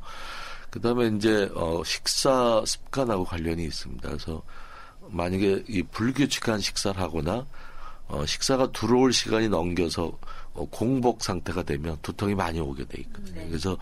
그 0.70 0.80
다음에 0.80 1.08
이제, 1.14 1.50
어, 1.54 1.82
식사 1.84 2.62
습관하고 2.64 3.26
관련이 3.26 3.62
있습니다. 3.64 4.08
그래서 4.08 4.42
만약에 5.12 5.64
이 5.68 5.82
불규칙한 5.82 6.60
식사를 6.60 7.00
하거나 7.00 7.46
어, 8.08 8.26
식사가 8.26 8.72
들어올 8.72 9.12
시간이 9.12 9.48
넘겨서 9.48 10.18
어, 10.54 10.66
공복 10.68 11.22
상태가 11.22 11.62
되면 11.62 11.96
두통이 12.02 12.34
많이 12.34 12.58
오게 12.58 12.84
돼 12.86 13.00
있거든요. 13.02 13.46
그래서 13.48 13.78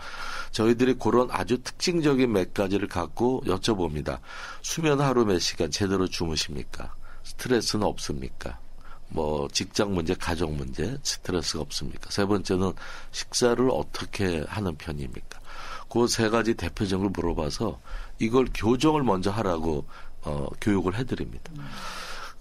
저희들이 0.51 0.95
그런 0.95 1.29
아주 1.31 1.61
특징적인 1.63 2.31
몇 2.31 2.53
가지를 2.53 2.87
갖고 2.87 3.41
여쭤봅니다. 3.45 4.19
수면 4.61 5.01
하루 5.01 5.25
몇 5.25 5.39
시간 5.39 5.71
제대로 5.71 6.07
주무십니까? 6.07 6.93
스트레스는 7.23 7.85
없습니까? 7.85 8.59
뭐 9.09 9.47
직장 9.51 9.95
문제, 9.95 10.13
가족 10.13 10.53
문제, 10.53 10.99
스트레스가 11.01 11.61
없습니까? 11.61 12.11
세 12.11 12.25
번째는 12.25 12.73
식사를 13.11 13.67
어떻게 13.71 14.43
하는 14.47 14.75
편입니까? 14.75 15.39
그 15.89 16.07
세 16.07 16.29
가지 16.29 16.53
대표적으로 16.53 17.09
물어봐서 17.09 17.79
이걸 18.19 18.47
교정을 18.53 19.01
먼저 19.01 19.31
하라고 19.31 19.85
어, 20.23 20.47
교육을 20.61 20.95
해드립니다. 20.95 21.51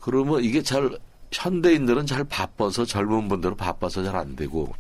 그러면 0.01 0.43
이게 0.45 0.63
잘 0.63 0.99
현대인들은 1.33 2.07
잘 2.07 2.25
바빠서 2.25 2.85
젊은 2.85 3.29
분들은 3.29 3.57
바빠서 3.57 4.03
잘 4.03 4.17
안 4.17 4.35
되고 4.37 4.73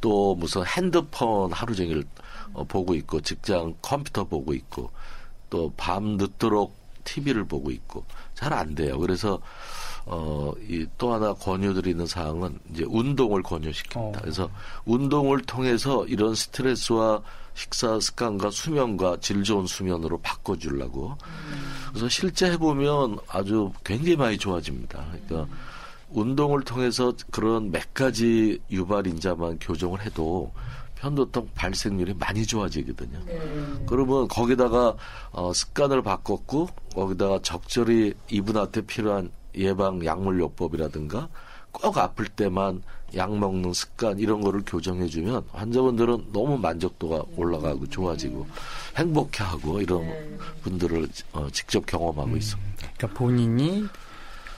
또 0.00 0.34
무슨 0.34 0.64
핸드폰 0.64 1.52
하루 1.52 1.74
종일 1.74 2.04
어, 2.52 2.64
보고 2.64 2.94
있고 2.94 3.20
직장 3.20 3.74
컴퓨터 3.82 4.24
보고 4.24 4.54
있고 4.54 4.90
또 5.50 5.70
밤 5.76 6.16
늦도록 6.16 6.74
TV를 7.04 7.44
보고 7.44 7.70
있고 7.70 8.04
잘 8.34 8.52
안 8.52 8.74
돼요. 8.74 8.98
그래서 8.98 9.40
어, 10.04 10.52
이또 10.68 11.12
하나 11.14 11.32
권유드리는 11.34 12.06
사항은 12.06 12.58
이제 12.72 12.84
운동을 12.86 13.42
권유시킵니다. 13.42 13.96
어. 13.96 14.12
그래서 14.20 14.48
운동을 14.84 15.42
통해서 15.42 16.06
이런 16.06 16.34
스트레스와 16.34 17.22
식사 17.56 17.98
습관과 17.98 18.50
수면과 18.50 19.16
질 19.20 19.42
좋은 19.42 19.66
수면으로 19.66 20.18
바꿔주려고. 20.18 21.16
그래서 21.88 22.08
실제 22.08 22.52
해보면 22.52 23.18
아주 23.28 23.72
굉장히 23.82 24.14
많이 24.14 24.38
좋아집니다. 24.38 25.04
그러니까 25.10 25.52
운동을 26.10 26.62
통해서 26.62 27.14
그런 27.30 27.70
몇 27.72 27.94
가지 27.94 28.60
유발 28.70 29.06
인자만 29.06 29.58
교정을 29.58 30.04
해도 30.04 30.52
편도통 30.96 31.50
발생률이 31.54 32.14
많이 32.14 32.46
좋아지거든요. 32.46 33.20
그러면 33.86 34.28
거기다가 34.28 34.94
어, 35.32 35.52
습관을 35.52 36.02
바꿨고 36.02 36.68
거기다가 36.94 37.40
적절히 37.42 38.14
이분한테 38.30 38.82
필요한 38.82 39.30
예방 39.54 40.04
약물 40.04 40.40
요법이라든가 40.40 41.28
꼭 41.72 41.98
아플 41.98 42.26
때만 42.26 42.82
약 43.16 43.36
먹는 43.36 43.72
습관 43.72 44.18
이런 44.18 44.40
거를 44.40 44.62
교정해 44.66 45.06
주면 45.06 45.42
환자분들은 45.52 46.32
너무 46.32 46.58
만족도가 46.58 47.22
올라가고 47.36 47.86
좋아지고 47.88 48.46
행복해하고 48.96 49.80
이런 49.80 50.38
분들을 50.62 51.08
어, 51.32 51.48
직접 51.50 51.84
경험하고 51.86 52.36
있습니다. 52.36 52.88
그러니까 52.96 53.18
본인이 53.18 53.84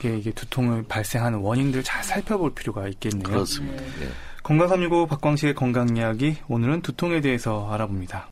이게, 0.04 0.30
두통을 0.30 0.84
발생하는 0.84 1.40
원인들을 1.40 1.82
잘 1.82 2.04
살펴볼 2.04 2.54
필요가 2.54 2.86
있겠네요. 2.88 3.22
그렇습니다. 3.22 3.82
예. 4.00 4.10
건강365 4.42 5.08
박광식의 5.08 5.54
건강 5.54 5.96
이야기 5.96 6.36
오늘은 6.48 6.82
두통에 6.82 7.20
대해서 7.20 7.70
알아봅니다. 7.70 8.26